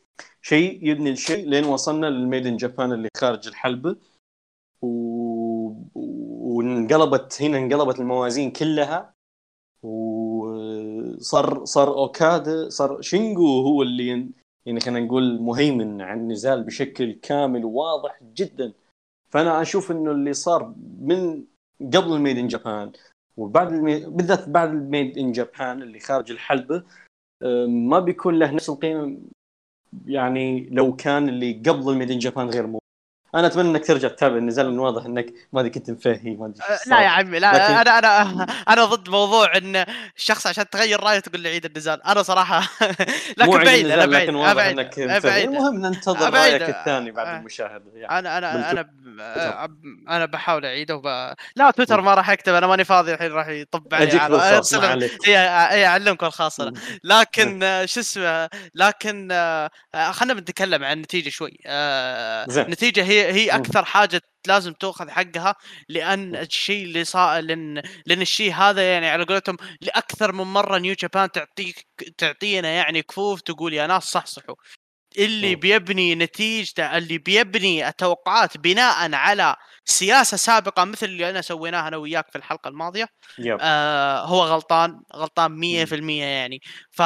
[0.42, 3.96] شيء يبني الشيء لين وصلنا لل Made in Japan اللي خارج الحلبة.
[4.82, 4.88] و...
[5.94, 9.14] وانقلبت هنا انقلبت الموازين كلها.
[9.82, 14.28] وصار صار أوكادا صار شينجو هو اللي
[14.66, 18.72] يعني خلينا نقول مهيمن على النزال بشكل كامل وواضح جدا.
[19.28, 21.44] فأنا أشوف إنه اللي صار من
[21.80, 22.92] قبل ال Made in Japan
[23.36, 26.82] وبعد ال Made بالذات بعد ال Made in Japan اللي خارج الحلبة
[27.68, 29.18] ما بيكون له نفس القيمة
[30.06, 32.78] يعني لو كان اللي قبل الميد إن جابان غير مو
[33.34, 36.58] أنا اتمنى انك ترجع تتابع النزال لأن واضح انك ما أدري كنت مفهي ما أدري
[36.86, 39.84] لا يا عمي لا لكن- أنا أنا أنا ضد موضوع إن
[40.16, 42.68] الشخص عشان تغير رأيه تقول لي عيد النزال أنا صراحة
[43.38, 44.78] لكن عيد بعيد أنا بعيد لكن واضح أبعد.
[44.78, 44.98] إنك.
[44.98, 46.50] مفهي المهم ننتظر أبعد.
[46.50, 47.12] رأيك الثاني آه.
[47.12, 49.20] بعد المشاهدة يعني أنا أنا أنا ب...
[50.08, 51.06] أنا بحاول أعيده وب...
[51.56, 54.18] لا تويتر ما راح أكتب أنا ماني فاضي الحين راح يطب علي
[54.74, 56.98] عليك اي اعلمكم الخاص أنا مم.
[57.04, 62.46] لكن آه، شو اسمه لكن آه، آه، خلينا نتكلم عن النتيجة شوي آه،.
[62.62, 63.50] النتيجة هي هي.
[63.50, 65.54] أكثر حاجة لازم تأخذ حقها
[65.88, 70.94] لأن الشيء اللي صار لأن لأن الشيء هذا يعني على قولتهم لأكثر من مرة نيو
[70.94, 71.86] جابان تعطيك
[72.18, 74.54] تعطينا يعني كفوف تقول يا ناس صحصحوا
[75.18, 75.54] اللي.
[75.54, 82.30] بيبني نتيجته اللي بيبني التوقعات بناء على سياسة سابقة مثل اللي أنا سويناها أنا وياك
[82.30, 83.06] في الحلقة الماضية.
[83.38, 83.58] يب.
[83.60, 86.60] آه هو غلطان غلطان 100% يعني.
[86.90, 87.02] ف...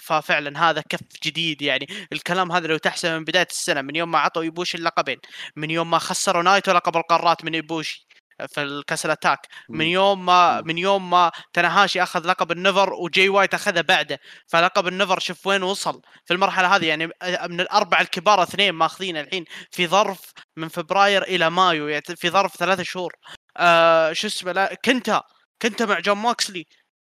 [0.00, 1.86] ففعلا هذا كف جديد يعني.
[2.12, 5.18] الكلام هذا لو تحسب من بداية السنة من يوم ما عطوا إيبوشي اللقبين
[5.56, 8.06] من يوم ما خسروا نايتو لقب القارات من إيبوشي
[8.48, 9.46] في ال Castle Attack.
[9.68, 10.60] من يوم ما.
[10.60, 14.18] من يوم ما تناهاشي أخذ لقب ال NEVER وجي وايت أخذه بعده.
[14.46, 16.86] فلقب ال NEVER شوف وين وصل في المرحلة هذه.
[16.86, 17.06] يعني
[17.48, 20.20] من الأربعة الكبار اثنين ماخذين الحين في ظرف
[20.56, 21.88] من فبراير إلى مايو.
[21.88, 23.12] يعني في ظرف ثلاثة شهور.
[23.56, 25.20] آه شو اسمه لا كنت
[25.62, 26.66] كنت مع جون موكسلي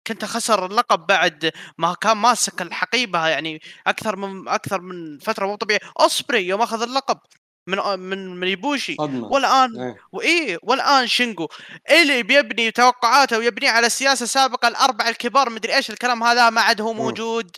[0.06, 3.26] كنت خسر اللقب بعد ما كان ماسك الحقيبة.
[3.28, 5.80] يعني أكثر من أكثر من فترة مو طبيعية.
[6.00, 7.18] أوسبري يوم أخذ اللقب.
[7.66, 9.28] من من من يبوشي صدمة.
[9.28, 9.96] والآن إيه.
[10.12, 11.48] وإيه والآن شينجو
[11.90, 16.80] اللي بيبني توقعاته ويبني على سياسة سابقة الأربعة الكبار مدري إيش الكلام هذا ما عاد
[16.80, 16.92] هو.
[16.92, 17.56] موجود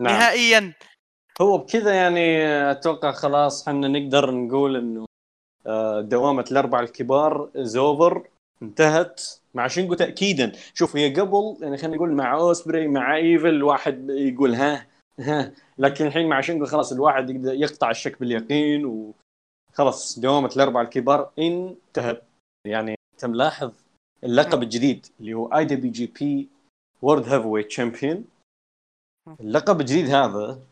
[0.00, 0.14] نعم.
[0.14, 0.72] نهائيا.
[1.40, 5.06] هو بكذا يعني أتوقع خلاص إحنا نقدر نقول إنه
[5.66, 8.22] آه، دوامة الأربعة الكبار is over
[8.62, 9.22] انتهت.
[9.54, 10.52] مع شينجو تاكيدا.
[10.74, 14.86] شوف هي قبل يعني خلينا نقول مع اوسبري مع ايفل واحد يقول ها
[15.20, 15.52] ها.
[15.78, 19.12] لكن الحين مع شينجو خلاص الواحد يقدر يقطع الشك باليقين
[19.76, 22.22] وخلاص دوامة الأربعة الكبار انتهت.
[22.66, 23.72] يعني أنت ملاحظ
[24.24, 26.48] اللقب الجديد اللي هو اي دبليو جي بي
[27.02, 28.24] وورد هيفي ويت تشامبيون
[29.40, 30.62] اللقب الجديد هذا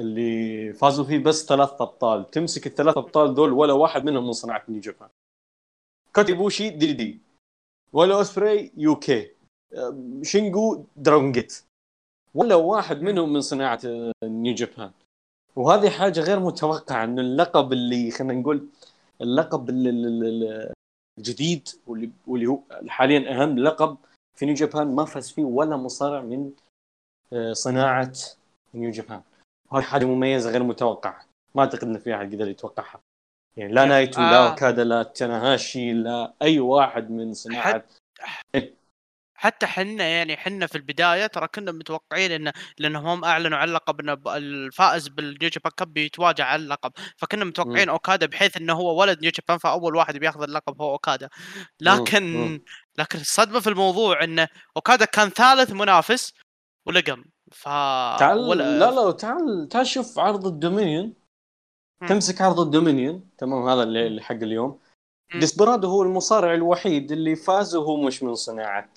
[0.00, 2.30] اللي فازوا فيه بس ثلاث أبطال.
[2.30, 5.08] تمسك الثلاث أبطال دول ولا واحد منهم من صناعه New Japan.
[6.14, 7.18] كوتا ايبوشي DDT.
[7.92, 9.30] ولا أوسبري UK
[10.22, 11.64] شينجو Dragon Gate.
[12.34, 14.92] ولا واحد منهم من صناعة آه، New Japan.
[15.56, 18.66] وهذه حاجة غير متوقعة إنه اللقب اللي خلينا نقول
[19.20, 20.72] اللقب ال- ال- ال-
[21.18, 23.96] الجديد واللي واللي هو حاليا أهم لقب
[24.38, 26.50] في New Japan ما فاز فيه ولا مصارع من
[27.32, 28.12] آه، صناعة
[28.74, 29.22] New Japan
[29.72, 31.24] هذه حاجة مميزة غير متوقعة.
[31.54, 33.00] ما أعتقد إن في أحد يقدر يتوقعها.
[33.56, 34.30] يعني لا نايتو آه.
[34.30, 37.84] لا اوكادا لا تناهاشي لا أي واحد من صناعة
[39.46, 44.00] حتى حنا يعني حنا في البداية ترى كنا متوقعين انه لأنهم هم أعلنوا عن اللقب
[44.00, 46.92] ان ب- الفائز بال New Japan Cup بيتواجه على اللقب.
[47.16, 51.28] فكنا متوقعين أوكادا بحيث إنه هو ولد New Japan فأول واحد بياخذ اللقب هو أوكادا.
[51.80, 52.60] لكن.
[52.98, 56.32] لكن الصدمة في الموضوع انه أوكادا كان ثالث منافس
[56.86, 57.24] ولقم.
[57.52, 57.64] ف
[58.18, 61.14] تعال ولا- لا لا تعال تعال شوف عرض الدومينيون.
[62.08, 63.30] تمسك عرض الدومينيون.
[63.38, 64.80] تمام هذا اللي حق اليوم.
[65.34, 68.88] ديسبرادو هو المصارع الوحيد اللي فاز وهو مش من صناعة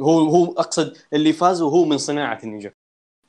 [0.00, 2.72] هو هو أقصد اللي فاز وهو من صناعة النينجا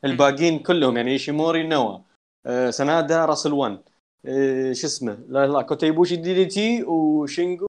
[0.06, 1.98] الباقيين كلهم يعني إيشيموري نوا
[2.46, 3.80] آه، سنادا راسل وان
[4.26, 7.68] آه، شو اسمه لا لا كوتا ايبوشي DDT وشينجو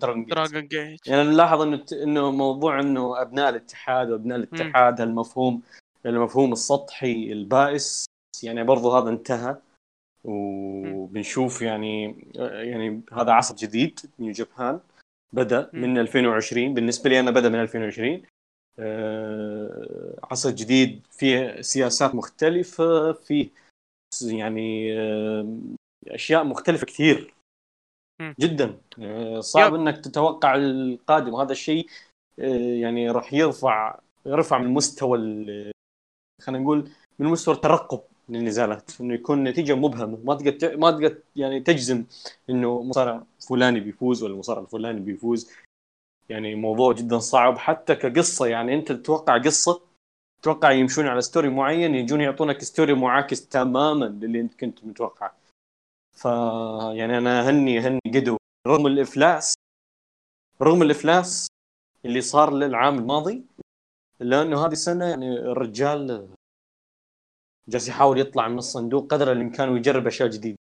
[0.00, 0.34] Dragon Gate.
[0.34, 5.62] Dragon Gate يعني نلاحظ إنه إنه موضوع إنه أبناء الاتحاد وأبناء الاتحاد هالمفهوم
[6.06, 8.04] المفهوم السطحي البائس
[8.42, 9.56] يعني برضو هذا انتهى.
[10.24, 14.80] وبنشوف يعني يعني هذا عصر جديد New Japan
[15.32, 15.70] بدأ.
[15.72, 18.22] من 2020 بالنسبة لي أنا بدأ من 2020
[18.78, 23.50] آه، عصر جديد فيه سياسات مختلفة فيه
[24.22, 25.56] يعني آه،
[26.08, 27.34] أشياء مختلفة كثير.
[28.40, 29.74] جدا آه، صعب.
[29.74, 31.86] إنك تتوقع القادم هذا الشيء
[32.80, 35.70] يعني راح يرفع يرفع من مستوى ال-
[36.42, 40.18] خلينا نقول من مستوى الترقب للنزالات إنه يكون نتيجة مبهمة.
[40.24, 42.04] ما تقدر ما تقدر يعني تجزم
[42.50, 45.50] إنه مصارع فلاني بيفوز ولا مصارع فلاني بيفوز.
[46.28, 47.58] يعني موضوع جدا صعب.
[47.58, 49.80] حتى كقصة يعني أنت تتوقع قصة
[50.42, 55.34] تتوقع يمشون على story معين يجون يعطونك story معاكس تماما للي أنت كنت متوقعه
[56.12, 56.24] ف
[56.94, 59.54] يعني أنا هني هني قدو رغم الإفلاس
[60.62, 61.46] رغم الإفلاس
[62.04, 63.44] اللي صار للعام الماضي
[64.20, 66.28] الا انه هذه السنة يعني الرجال
[67.68, 70.56] جالس يحاول يطلع من الصندوق قدر الإمكان ويجرب أشياء جديدة.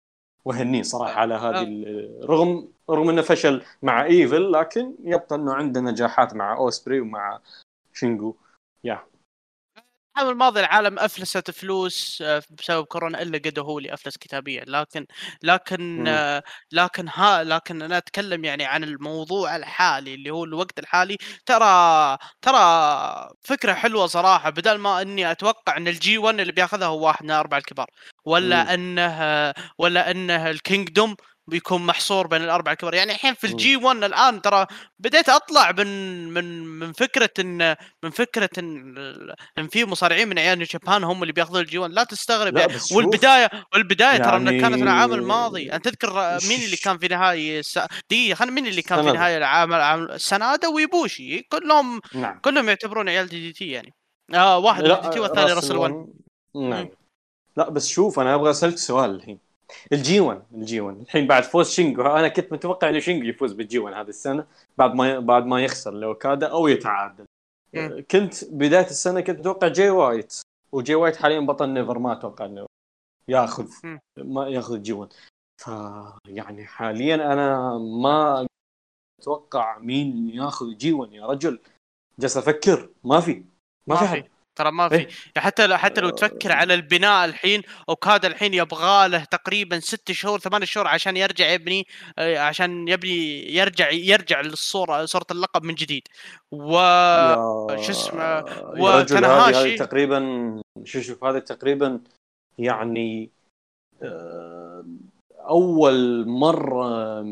[0.46, 5.82] وهنيه صراحة على هذه ال- رغم رغم إنه فشل مع إيفل لكن يبقى إنه عنده
[5.82, 7.40] نجاحات مع أوسبري ومع
[7.94, 8.36] شينجو.
[8.84, 9.00] يا.
[10.18, 15.06] العام الماضي العالم أفلست فلوس آه، بسبب كورونا إلا قد هو اللي أفلس كتابيا لكن
[15.44, 16.08] لكن مم.
[16.08, 22.18] آه، لكن ها لكن أنا أتكلم يعني عن الموضوع الحالي اللي هو الوقت الحالي ترى
[22.42, 27.06] ترى فكرة حلوة صراحة بدل ما إني أتوقع إن ال G 1 اللي بياخذها هو
[27.08, 27.88] واحد من الأربعة الكبار
[28.26, 28.70] ولا مم.
[28.70, 31.16] إنه ولا إنه ال Kingdom
[31.48, 33.48] بيكون محصور بين الاربعه الكبار يعني الحين في.
[33.48, 34.68] ال G 1 الآن ترى
[35.00, 35.88] بديت أطلع من
[36.34, 38.98] من من فكرة إن من فكرة إن
[39.58, 42.62] إن في مصارعين من عيال Japan هم اللي بياخذون ال G 1 لا تستغرب لا
[42.62, 42.74] يعني.
[42.92, 45.74] والبداية والبداية ترى يعني كانت العام الماضي.
[45.74, 46.14] أنت تذكر
[46.50, 47.80] مين اللي كان في نهاية الس...
[48.10, 51.42] دقيقة خلينا مين اللي كان في نهاية العام العام سنادا وايبوشي.
[51.42, 52.40] كلهم نعم.
[52.40, 53.94] كلهم يعتبرون عيال DDT يعني.
[54.34, 55.92] آه واحد من DDT والثاني Wrestle Wrestle 1
[56.54, 56.90] 1 نعم.
[57.58, 59.47] لا بس شوف أنا أبغى أسألك سؤال الحين.
[59.94, 62.02] ال G 1 ال G 1 الحين بعد فوز شينجو.
[62.02, 64.48] أنا كنت متوقع إنه شينجو يفوز بال G 1 هذه السنة
[64.78, 67.26] بعد ما بعد ما يخسر لأوكادا أو يتعادل.
[68.12, 70.42] كنت بداية السنة كنت أتوقع جاي وايت.
[70.72, 72.66] وجاي وايت حاليا بطل NEVER ما أتوقع إنه
[73.28, 73.68] ياخذ.
[74.18, 75.14] ما يأخذ G 1
[75.62, 75.68] ف
[76.28, 78.48] يعني حاليا أنا ما
[79.22, 81.60] أتوقع مين يأخذ G 1 يا رجل.
[82.20, 82.90] جالس أفكر.
[83.04, 83.34] ما في.
[83.88, 84.24] ما في ما حد.
[84.24, 84.30] في.
[84.58, 84.96] ترى ما في.
[84.96, 85.08] إيه.
[85.38, 90.40] حتى لو حتى لو تفكر على البناء الحين اوكادا الحين يبغى له تقريبا ست شهور
[90.40, 91.88] ثمان شهور عشان يرجع يبني
[92.18, 96.08] آه، عشان يبني يرجع يرجع للصورة صورة اللقب من جديد.
[96.52, 96.74] و
[97.82, 98.46] شو اسمه
[98.80, 100.20] وتنهاشي هذه تقريبا
[100.84, 102.00] شو شوف هذه تقريبا
[102.58, 103.30] يعني
[104.02, 104.86] آه،
[105.40, 107.32] أول مرة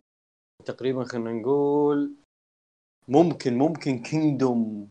[0.66, 2.12] تقريبا خلينا نقول
[3.08, 4.90] ممكن ممكن Kingdom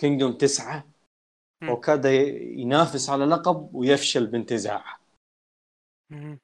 [0.00, 0.84] Kingdom تسعة.
[1.62, 1.68] مم.
[1.68, 4.98] أوكادا ينافس على لقب ويفشل بانتزاع.
[6.10, 6.38] مم.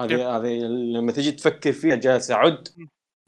[0.00, 0.58] هذه هذه
[0.94, 2.68] لما تجي تفكر فيها جالس اعد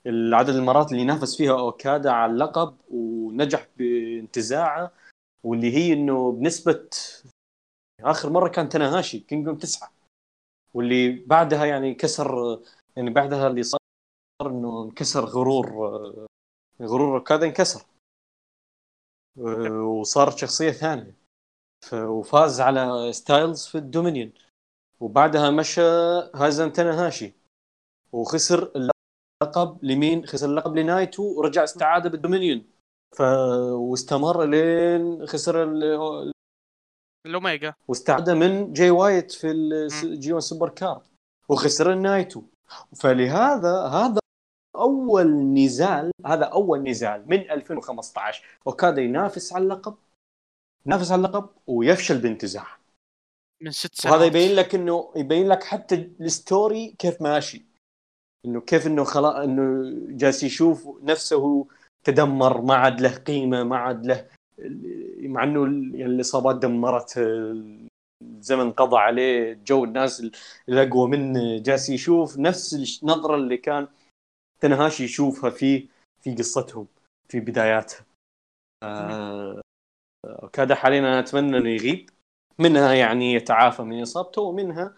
[0.07, 4.93] العدد المرات اللي نافس فيها أوكادا على اللقب ونجح بانتزاعه
[5.45, 6.89] واللي هي إنه بنسبة
[8.01, 9.93] آخر مرة كان تناهاشي كينجدوم تسعة.
[10.75, 12.61] واللي بعدها يعني كسر
[12.97, 13.81] يعني بعدها اللي صار
[14.43, 15.68] إنه انكسر غرور
[16.83, 17.91] غرور أوكادا انكسر.
[19.37, 21.16] وصار شخصية ثانية.
[21.80, 24.33] ف- وفاز على ستايلز في ال Dominion.
[25.01, 25.80] وبعدها مشى
[26.35, 27.33] هازم تناهاشي
[28.12, 32.64] وخسر اللقب لمين؟ خسر اللقب لنايتو ورجع استعادة بال Dominion.
[33.16, 33.20] ف
[33.72, 36.33] واستمر لين خسر ال...
[37.26, 37.74] الأوميجا.
[37.89, 39.51] واستعاد من جاي وايت في
[40.05, 41.03] ال G 1 Super Card.
[41.49, 42.43] وخسر النايتو.
[42.97, 44.20] فلهذا هذا
[44.77, 49.95] أول نزال هذا أول نزال من 2015 اوكادا ينافس على اللقب.
[50.87, 52.66] ينافس على اللقب ويفشل بانتزاع.
[53.62, 54.16] من ست سنوات.
[54.16, 57.73] وهذا يبين لك انه يبين لك حتى ال story كيف ماشي.
[58.47, 61.66] إنه كيف إنه خلاص إنه جالس يشوف نفسه
[62.05, 64.27] تدمر ما عاد له قيمة ما عاد له
[65.18, 65.61] مع إنه
[65.99, 67.18] يعني الإصابات دمرت
[68.23, 70.27] الزمن قضى عليه جو الناس
[70.68, 73.89] الاقوى منه جالس يشوف نفس النظره اللي كان
[74.63, 75.89] تنهاشي يشوفها في
[76.21, 76.87] في قصتهم
[77.29, 78.07] في بداياتها.
[78.83, 79.61] آه،
[80.53, 82.11] كذا حاليا أنا أتمنى إنه يغيب.
[82.59, 84.97] منها يعني يتعافى من إصابته ومنها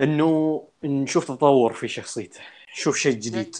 [0.00, 2.40] إنه نشوف تطور في شخصيته
[2.76, 3.56] نشوف شيء جديد.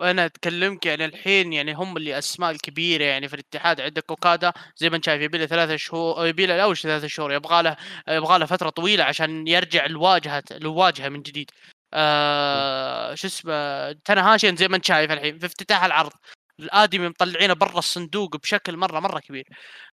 [0.00, 4.90] وأنا أتكلمك يعني الحين يعني هم اللي أسماء الكبيرة يعني في الاتحاد عندك أوكادا زي
[4.90, 7.76] ما أنت شايف يبي له ثلاثة شهور يبي له أول شيء ثلاثة شهور يبغى له
[8.08, 11.50] يبغى له فترة طويلة عشان يرجع الواجهه الواجهه من جديد.
[11.94, 16.12] آه شو اسمه تنهاشي زي ما انت شايف الحين في افتتاح العرض.
[16.60, 19.44] الآدمي مطلعينه برا الصندوق بشكل مرة مرة كبير.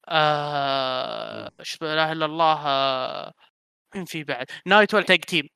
[0.10, 3.34] آه شو لا إله إلا الله آه
[3.96, 5.48] مين في بعد؟ نايت ولا tag team.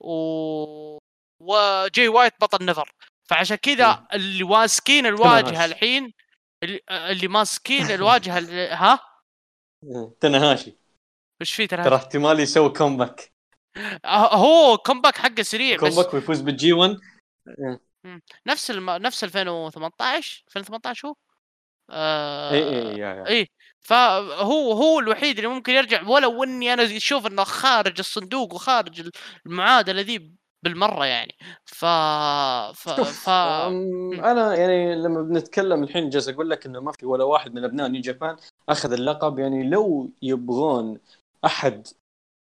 [0.00, 0.98] و
[1.40, 2.92] وجاي وايت بطل NEVER.
[3.30, 5.64] فعشان كذا اللي ماسكين الواجهة.
[5.64, 6.12] الحين
[6.88, 8.38] اللي, ماسكين الواجهة
[8.74, 9.00] ها؟
[10.20, 10.76] تنهاشي.
[11.40, 13.33] وش في ترى ترى احتمال يسوي comeback
[14.06, 16.98] هو comeback حقه سريع بس comeback ويفوز بال G 1
[18.46, 18.90] نفس الم...
[18.90, 21.14] نفس 2018 2018 هو.
[21.90, 22.50] آه...
[22.50, 23.28] اي اي يا يا.
[23.28, 23.48] اي
[23.80, 29.10] فهو هو الوحيد اللي ممكن يرجع ولو إني أنا أشوف إنه خارج الصندوق وخارج
[29.46, 31.34] المعادله ذي بالمرة يعني.
[31.64, 31.84] ف
[32.74, 33.28] ف, ف...
[33.28, 37.88] أنا يعني لما بنتكلم الحين جالس أقول لك إنه ما في ولا واحد من أبناء
[37.88, 38.36] New Japan
[38.68, 39.38] أخذ اللقب.
[39.38, 40.98] يعني لو يبغون
[41.44, 41.86] أحد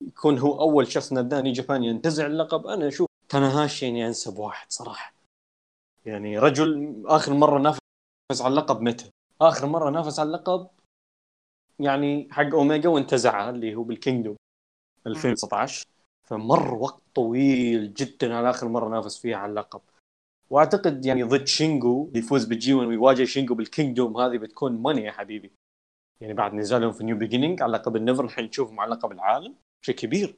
[0.07, 2.67] يكون هو أول شخص New Japan ينتزع اللقب.
[2.67, 5.13] أنا أشوف تاناهاشي يعني انسب واحد صراحة.
[6.05, 7.79] يعني رجل آخر مرة نافس
[8.41, 9.09] على اللقب متى؟
[9.41, 10.67] آخر مرة نافس على اللقب
[11.79, 14.35] يعني حق أوميجا وانتزعها اللي هو بال Kingdom
[15.07, 15.85] 2019
[16.23, 19.81] فمر وقت طويل جدا على آخر مرة نافس فيها على اللقب.
[20.49, 25.01] وأعتقد يعني ضد شينجو يفوز بال G 1 ويواجه شينجو بال Kingdom هذه بتكون money
[25.01, 25.51] يا حبيبي.
[26.21, 29.55] يعني بعد نزالهم في New Beginning على لقب ال NEVER الحين نشوفهم على لقب العالم.
[29.81, 30.35] شيء كبير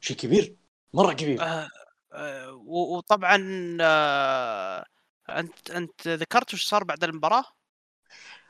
[0.00, 0.56] شيء كبير
[0.94, 1.68] مرة كبير آه
[2.12, 3.38] آه وطبعا
[3.80, 4.84] آه
[5.28, 7.44] أنت أنت ذكرت وش صار بعد المباراة؟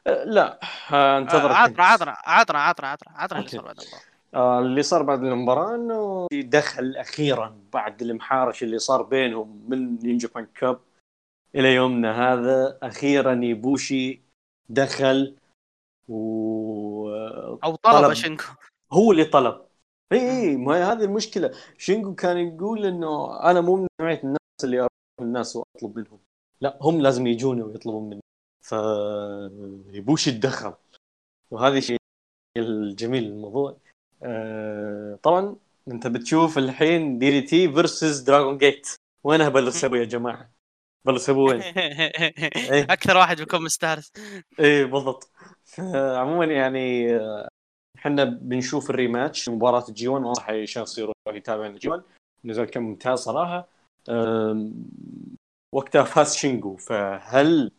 [0.07, 0.61] أه لا
[0.93, 3.49] آه، انتظر آه عطنا عطنا عطنا عطنا عطنا عطنا اللي.
[3.49, 4.03] صار بعد المباراة
[4.35, 10.19] آه، اللي صار بعد المباراة إنه دخل أخيرا بعد المحارش اللي صار بينهم من New
[10.19, 10.81] Japan Cup
[11.55, 14.23] إلى يومنا هذا أخيرا يبوشي
[14.69, 15.37] دخل
[16.09, 17.09] و
[17.65, 18.13] أو طلب طلب.
[18.13, 18.45] شينجو
[18.93, 19.66] هو اللي طلب
[20.13, 21.51] اي اي ما هي هذه المشكلة.
[21.79, 24.91] شينجو كان يقول إنه أنا مو من نوعية الناس اللي أروح
[25.21, 26.19] الناس وأطلب منهم.
[26.61, 28.21] لا هم لازم يجوني ويطلبون مني.
[28.63, 30.75] فيبوشي تدخل
[31.51, 31.97] وهذا شيء
[32.59, 33.77] الجميل الموضوع.
[34.23, 35.57] آه طبعا
[35.89, 38.89] أنت بتشوف الحين DDT versus Dragon Gate
[39.25, 40.51] وينها بلسبوا يا جماعة؟
[41.07, 41.61] بلسبوا وين؟
[42.73, 42.85] إيه.
[42.85, 44.13] أكثر واحد بيكون مستانس
[44.61, 45.31] إيه بالضبط.
[45.95, 47.49] عموما يعني آه،
[48.07, 51.89] إحنا بنشوف ال rematch مباراة ال G 1 واضح اي شخص يروح يتابع ال G
[51.89, 52.03] 1
[52.45, 53.69] نزال كان ممتاز صراحة.
[54.09, 54.75] أم،
[55.75, 56.77] وقتها فاز شينجو.
[56.77, 57.73] فهل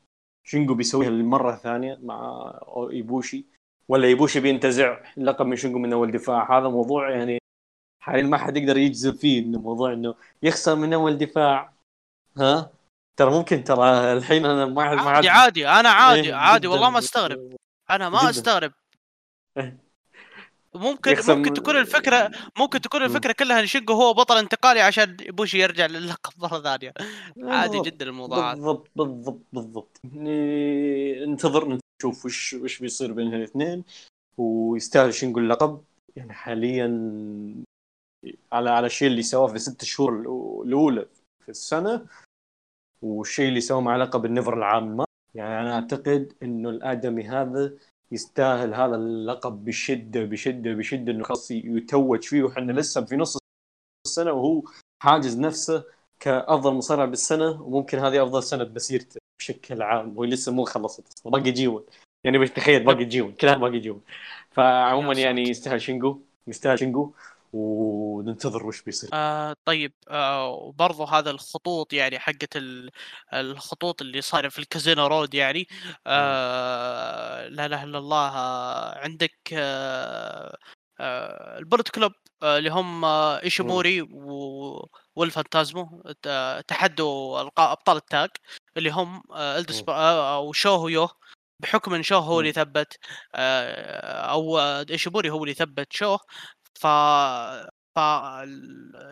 [0.47, 2.51] شينجو بيسويها للمرة الثانية مع
[2.91, 3.45] إيبوشي؟
[3.89, 7.37] ولا إيبوشي بينتزع اللقب من شينجو من أول دفاع؟ هذا موضوع يعني
[8.03, 11.73] حاليا ما حد يقدر يجزم فيه إنه موضوع إنه يخسر من أول دفاع.
[12.37, 12.71] ها؟
[13.19, 16.67] ترى ممكن ترى الحين أنا ما ما عادي عادي أنا عادي عادي.
[16.67, 17.55] والله ما أستغرب.
[17.89, 18.29] أنا ما جداً.
[18.29, 18.71] أستغرب.
[19.57, 19.86] إيه.
[20.77, 23.03] ممكن ممكن تكون الفكرة ممكن تكون.
[23.03, 26.93] الفكرة كلها شينجو هو بطل انتقالي عشان بوشي يرجع للقب مرة ثانية
[27.43, 27.81] عادي.
[27.81, 33.83] جدا الموضوع بالضبط بالضبط بالضبط يعني انتظر نشوف وش وش بيصير بين الاثنين
[34.37, 35.81] ويستاهل شنقول اللقب
[36.15, 36.87] يعني حاليا
[38.51, 40.21] على على الشيء اللي سواه في الست شهور
[40.65, 41.05] الأولى
[41.45, 42.05] في السنة
[43.01, 45.05] والشيء اللي سواه مع لقب النفر العام
[45.35, 47.73] يعني أنا أعتقد إنه الآدمي هذا
[48.11, 52.43] يستاهل هذا اللقب بشدة بشدة بشدة إنه خلاص يتوج فيه.
[52.43, 53.37] وحنا لسه في نص
[54.05, 54.63] السنة وهو
[55.03, 55.83] حاجز نفسه
[56.19, 60.17] كأفضل مصارع بالسنة وممكن هذه أفضل سنة بمسيرته بشكل عام.
[60.17, 61.31] وهي لسه مو خلصت أصلا.
[61.31, 61.83] باقي جيون
[62.23, 64.01] يعني تخيل باقي June كلها باقي June
[64.51, 67.13] فعموما يعني يستاهل شينجو يستاهل شينجو.
[67.53, 72.89] وننتظر وش بيصير آه طيب آه وبرضه هذا الخطوط يعني حقت ال-
[73.33, 75.67] الخطوط اللي صايرة في ال Kizuna Road يعني
[76.07, 80.57] آه لا إله إلا الله آه عندك آه
[80.99, 82.11] آه ال Bullet Club
[82.43, 86.03] آه اللي هم آه إيشيموري و- والفانتازمو
[86.67, 88.29] تحدوا أبطال ال tag
[88.77, 89.89] اللي هم آه إلدس مم.
[89.89, 91.07] آه أو شوهو يو
[91.59, 92.39] بحكم إن شوه هو.
[92.39, 92.97] اللي ثبت
[93.35, 96.19] آه أو آه، إيشيموري هو اللي ثبت شوه
[96.79, 96.87] ف
[97.95, 97.99] ف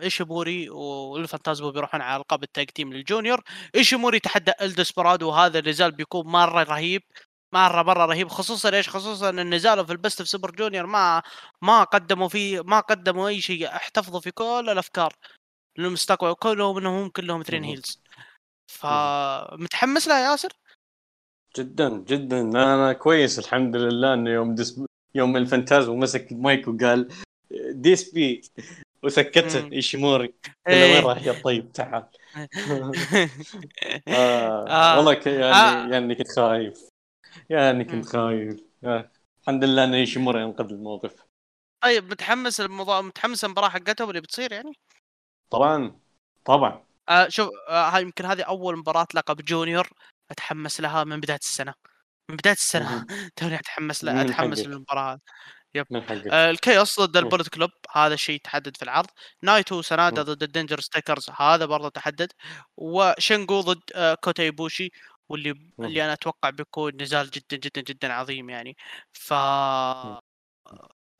[0.02, 3.40] إيشيموري والفانتازمو بيروحون على القاب ال tag team لل junior.
[3.74, 7.02] إيشيموري تحدى الدسبرادو وهذا النزال بيكون مرة رهيب
[7.54, 11.22] مرة مرة رهيب خصوصا إيش؟ خصوصا إن نزاله في ال Best of Super Junior ما
[11.62, 15.12] ما قدموا فيه ما قدموا أي شيء احتفظوا في كل الأفكار
[15.78, 17.64] للمستقبل كلهم إنهم كلهم مهم.
[17.64, 18.02] heels
[18.66, 20.52] فمتحمس لها يا ياسر؟
[21.58, 22.40] جدا جدا.
[22.40, 24.80] أنا كويس الحمد لله إنه يوم دس
[25.14, 27.08] يوم الفانتازم مسك المايك وقال
[27.76, 28.42] ديس بي
[29.02, 29.72] وسكته مم.
[29.72, 30.34] إيشيموري
[30.68, 30.94] إيه.
[30.94, 32.06] وين راح يا طيب تعال
[34.08, 34.68] آه.
[34.68, 34.96] آه.
[34.96, 35.12] والله.
[35.26, 35.88] يعني آه.
[35.92, 36.88] يعني كنت خايف
[37.50, 37.84] يعني.
[37.84, 39.10] كنت خايف آه.
[39.42, 41.14] الحمد لله انه إيشيموري انقذ الموقف
[41.82, 44.72] طيب متحمس الموضوع متحمس المباراه حقتهم اللي بتصير يعني
[45.50, 46.00] طبعا
[46.44, 49.88] طبعا آه شوف آه هاي يمكن هذه أول مباراة لقب junior
[50.30, 51.74] أتحمس لها من بداية السنة
[52.30, 53.06] من بداية السنة.
[53.36, 55.20] توني أتحمس لها أتحمس حقك.
[55.90, 57.24] من حقك آه ال Chaos ضد مم.
[57.24, 59.06] ال Bullet Club هذا شيء تحدد في العرض
[59.42, 60.28] نايتو سنادا مم.
[60.28, 62.32] ضد ال Dangerous Tekkers هذا برضه تحدد
[62.76, 64.50] وشينجو ضد آه كوتا
[65.28, 68.76] واللي اللي أنا أتوقع بيكون نزال جدا جدا جدا عظيم يعني
[69.12, 69.32] ف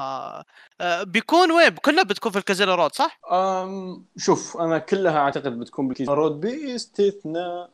[0.01, 0.45] آه
[0.81, 5.59] آه، بيكون وين؟ كلها بتكون في ال Kizuna Road صح؟ أم شوف أنا كلها أعتقد
[5.59, 7.71] بتكون بال Kizuna Road باستثناء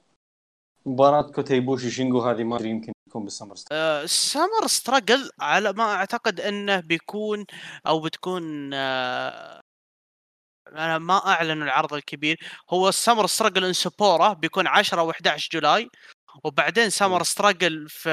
[0.86, 3.78] مباراة كوتا إيبوشي شينجو هذه ما أدري يمكن تكون بال Summer Star.
[3.78, 7.44] آه، Summer Struggle على ما أعتقد إنه بيكون
[7.86, 9.60] أو بتكون آه،
[10.68, 12.38] أنا ما أعلن العرض الكبير
[12.70, 15.88] هو ال Summer Struggle in Sapporo بيكون 10 و11 July
[16.44, 17.22] وبعدين سمر.
[17.22, 18.10] ستراجل في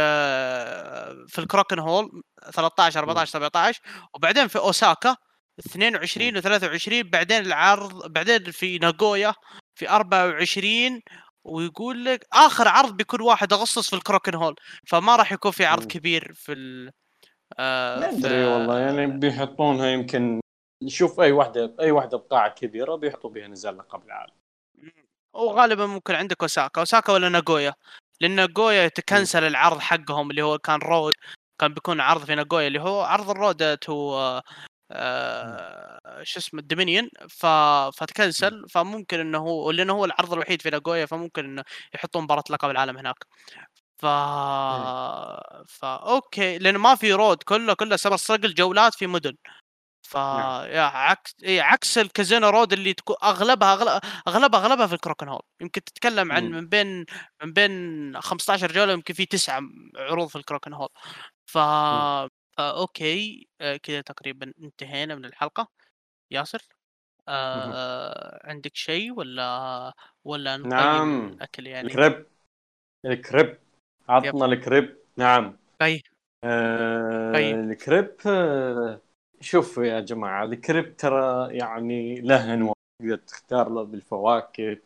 [1.27, 2.21] في الكروكن هول
[2.53, 3.81] 13 14 17
[4.13, 5.15] وبعدين في أوساكا
[5.59, 9.33] 22 و23 بعدين العرض بعدين في ناغويا
[9.75, 11.01] في 24
[11.43, 14.55] ويقول لك آخر عرض بيكون 1 أغسطس في الكروكن هول
[14.87, 15.85] فما راح يكون في عرض.
[15.87, 16.91] كبير في ال
[17.59, 20.39] آه، ما أدري والله يعني بيحطونها يمكن
[20.83, 24.33] نشوف أي واحدة أي واحدة بقاعة كبيرة بيحطوا بها نزال لقب العالم.
[25.33, 27.73] وغالبا ممكن عندك أوساكا أوساكا ولا ناغويا؟
[28.21, 31.13] لأن ناغويا يتكنسل العرض حقهم اللي هو كان Road
[31.61, 34.19] كان بيكون عرض في ناغويا اللي هو عرض ال Road to
[34.91, 37.09] آه شو اسمه ال Dominion.
[37.93, 41.63] فتكنسل فممكن إنه هو لأنه هو العرض الوحيد في ناغويا فممكن إنه
[41.95, 43.15] يحطون مباراة لقب العالم هناك.
[43.97, 44.05] ف
[45.67, 49.35] فا okay لأنه ما في Road كله كله Summer Struggle جولات في مدن.
[50.03, 50.65] ف نعم.
[50.71, 54.01] يا عكس إيه عكس ال Kizuna Road اللي تكون أغلبها أغلب...
[54.27, 55.41] أغلبها أغلبها في الكروكن هول.
[55.61, 56.51] يمكن تتكلم عن.
[56.51, 57.05] من بين
[57.43, 59.61] من بين 15 جولة يمكن في تسعة
[59.97, 60.89] عروض في الكروكن هول.
[61.45, 61.57] ف
[62.60, 65.68] فا أوكي آه، كذا تقريبا انتهينا من الحلقة.
[66.32, 66.62] ياسر
[67.28, 69.93] آه عندك شيء ولا
[70.26, 71.28] ولا نقيم نعم.
[71.28, 72.26] الأكل يعني؟ الكريب
[73.05, 73.57] الكريب
[74.10, 74.97] عطنا الكريب.
[75.18, 75.57] نعم.
[75.80, 76.01] طيب
[76.43, 77.36] آه.
[77.36, 79.01] الكريب آه
[79.41, 82.74] شوف يا جماعة الكريب ترى يعني له أنواع.
[83.01, 84.78] تقدر تختار له بالفواكه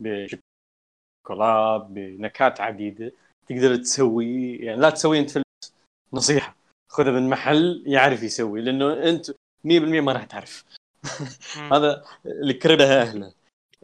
[0.00, 3.12] بشوكولا بنكهات عديدة
[3.46, 5.42] تقدر تسوي يعني لا تسوي أنت في.
[6.12, 6.55] نصيحه
[6.96, 9.30] خذه من محل يعرف يسوي لأنه أنت
[9.64, 10.64] 100% ما راح تعرف.
[11.72, 13.32] هذا الكريب له أهله.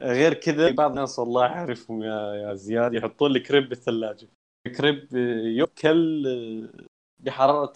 [0.00, 4.28] غير كذا بعض الناس والله أعرفهم يا يا زياد يحطون الكريب بالثلاجة.
[4.66, 5.14] الكريب
[5.58, 6.22] يؤكل
[7.18, 7.72] بحرارة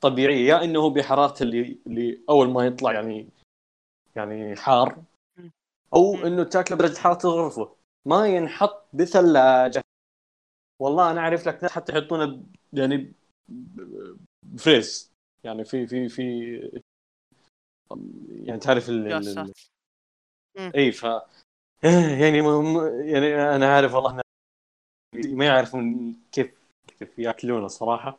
[0.00, 3.28] طبيعية يا إنه بحرارة اللي اللي أول ما يطلع يعني
[4.16, 5.02] يعني حار
[5.94, 7.74] أو إنه تاكله بدرجة حرارة الغرفة.
[8.06, 9.82] ما ينحط بثلاجة.
[10.80, 13.12] والله أنا أعرف لك ناس حتى يحطونه يعني
[14.42, 15.12] بفريز
[15.44, 16.52] يعني في في في
[18.44, 19.52] يعني تعرف ال-
[20.74, 21.02] اي ف
[22.22, 24.20] يعني ما يعني أنا عارف والله
[25.14, 26.54] ما يعرفون كيف
[26.98, 28.18] كيف يأكلونه صراحة.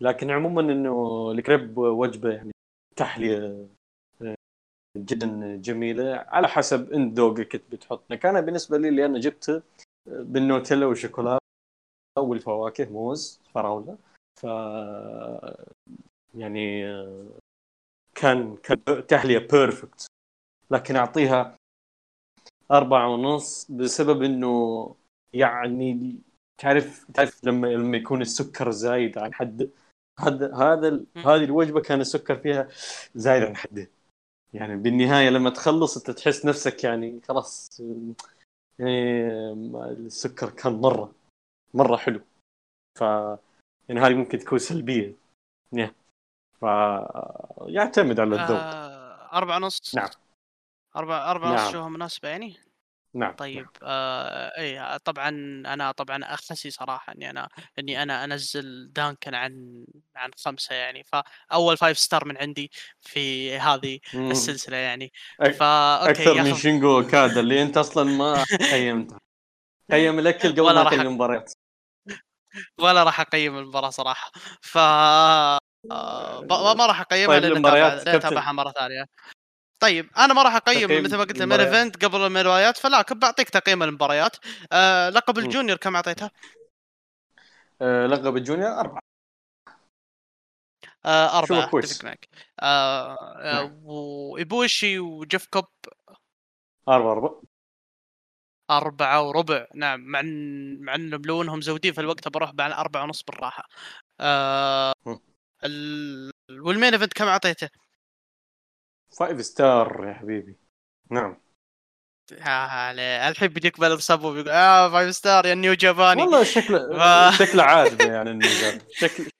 [0.00, 2.50] لكن عموما إنه الكريب وجبة يعني
[2.96, 3.66] تحلية
[4.22, 4.34] آه،
[4.96, 6.14] جدا جميلة.
[6.28, 9.62] على حسب انت ذوقك بتحط كان بالنسبة لي اللي أنا جبته
[10.06, 11.40] بالنوتيلا والشوكولاته
[12.18, 13.98] والفواكه موز فراولة.
[14.36, 14.46] ف
[16.34, 16.82] يعني
[18.14, 20.06] كان كان تحلية بيرفكت
[20.70, 21.56] لكن أعطيها
[22.70, 24.94] أربعة ونص بسبب إنه
[25.32, 26.18] يعني
[26.58, 29.68] تعرف تعرف لما لما يكون السكر زايد عن حده
[30.18, 31.04] هذا هذا.
[31.16, 32.68] هذه الوجبة كان السكر فيها
[33.14, 33.90] زايد عن حده
[34.54, 37.80] يعني بالنهاية لما تخلص أنت تحس نفسك يعني خلاص
[38.78, 39.20] يعني
[39.90, 41.12] السكر كان مره
[41.74, 42.20] مرة حلو.
[42.98, 43.04] ف
[43.88, 45.14] يعني هذه ممكن تكون سلبية.
[45.72, 45.94] يعني
[46.60, 46.64] ف
[47.68, 48.58] يعتمد على الذوق.
[48.58, 49.94] آه أربعة ونص.
[49.94, 50.08] نعم.
[50.96, 51.72] أربعة أربعة ونص نعم.
[51.72, 52.56] شوها مناسبة يعني؟
[53.14, 53.32] نعم.
[53.32, 55.28] طيب آه اي طبعا
[55.66, 59.84] أنا طبعا أخسي صراحة اني أنا إني أنا أنزل دانكن عن
[60.16, 61.04] عن خمسة يعني.
[61.04, 62.70] فأول فايف ستار من عندي
[63.00, 64.30] في هذه مم.
[64.30, 65.12] السلسلة يعني.
[65.38, 69.26] فا أوكي أكثر من شينجو كادا اللي أنت أصلا ما قيمته.
[69.90, 71.52] قيم الأكل قبل ما المباريات.
[72.78, 74.30] ولا راح أقيم المباراة صراحة
[74.62, 76.40] ف آه،
[76.74, 77.66] ما راح أقيمها طيب لأن.
[77.66, 79.04] اتابعها مرة ثانية
[79.78, 81.74] طيب أنا ما راح أقيم مثل ما قلت ال main المباريات.
[81.74, 84.36] event قبل المباريات فلكن بعطيك تقييم المباريات
[84.72, 85.38] آه لقب.
[85.38, 86.30] ال junior كم اعطيتها؟
[87.82, 89.00] آه، لقب ال junior أربعة
[91.06, 91.70] آه أربعة.
[91.78, 92.28] أتفق معك
[92.60, 93.80] آه آه نعم.
[93.84, 95.64] وإيبوشي وجيف كوب
[96.88, 97.42] أربعة أربعة
[98.70, 99.66] أربعة وربع.
[99.74, 103.68] نعم مع إن مع إنهم لو إنهم زودين في الوقت بروح بعد أربعة ونص بالراحة.
[104.20, 104.92] آه.
[105.64, 106.30] ال...
[106.50, 107.68] وال main event كم أعطيته؟
[109.18, 110.56] five star يا حبيبي.
[111.10, 111.36] نعم.
[112.32, 116.22] يا علي الحين بيجيك بلر سابو بيقول آه five star يا نيو جاباني.
[116.22, 116.78] والله شكله
[117.32, 119.30] ف- شكله عاجبه يعني النزال شكل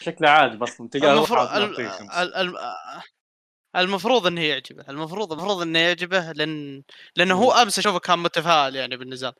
[0.00, 0.88] شكله عاجب أصلا.
[0.88, 1.80] تلقاه المفروض ال-.
[1.80, 2.58] ال- ال-
[3.76, 6.82] المفروض إنه يعجبه المفروض المفروض إنه يعجبه لأن
[7.16, 7.52] لأنه هو.
[7.52, 9.32] أمس اشوفه كان متفائل يعني بالنزال.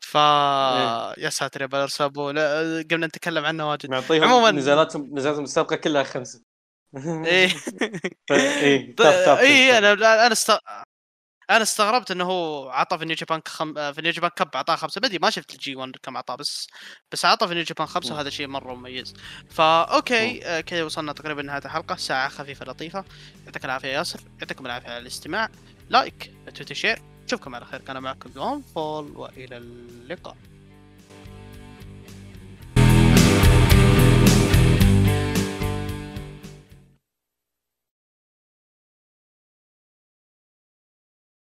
[0.00, 1.14] ف إيه.
[1.24, 3.90] يا ساتر يا بلر سابو قبل نتكلم عنه واجد.
[3.90, 6.42] معطيهم عموماً- نزالاتهم نزالاتهم السابقة كلها خمسة.
[7.26, 7.48] إيه.
[8.30, 8.94] إيه
[9.40, 10.52] إيه أنا أنا است...
[11.50, 13.92] أنا استغربت انه هو عطى في New Japan خم...
[13.92, 15.00] في New Japan Cup اعطاه خمسة.
[15.00, 16.66] بدي ما شفت ال G1 كم اعطاه بس
[17.12, 19.14] بس عطى في New Japan خمسة وهذا شيء مرة مميز.
[19.50, 21.96] فا okay آه، كذا وصلنا تقريبا نهايه الحلقة.
[21.96, 23.04] ساعة خفيفة لطيفة.
[23.46, 24.20] يعطيك العافية يا ياسر.
[24.40, 25.48] يعطيكم العافية على الاستماع.
[25.88, 27.80] like تويتر share نشوفكم على خير.
[27.80, 30.36] كان معكم يوم فول وإلى اللقاء.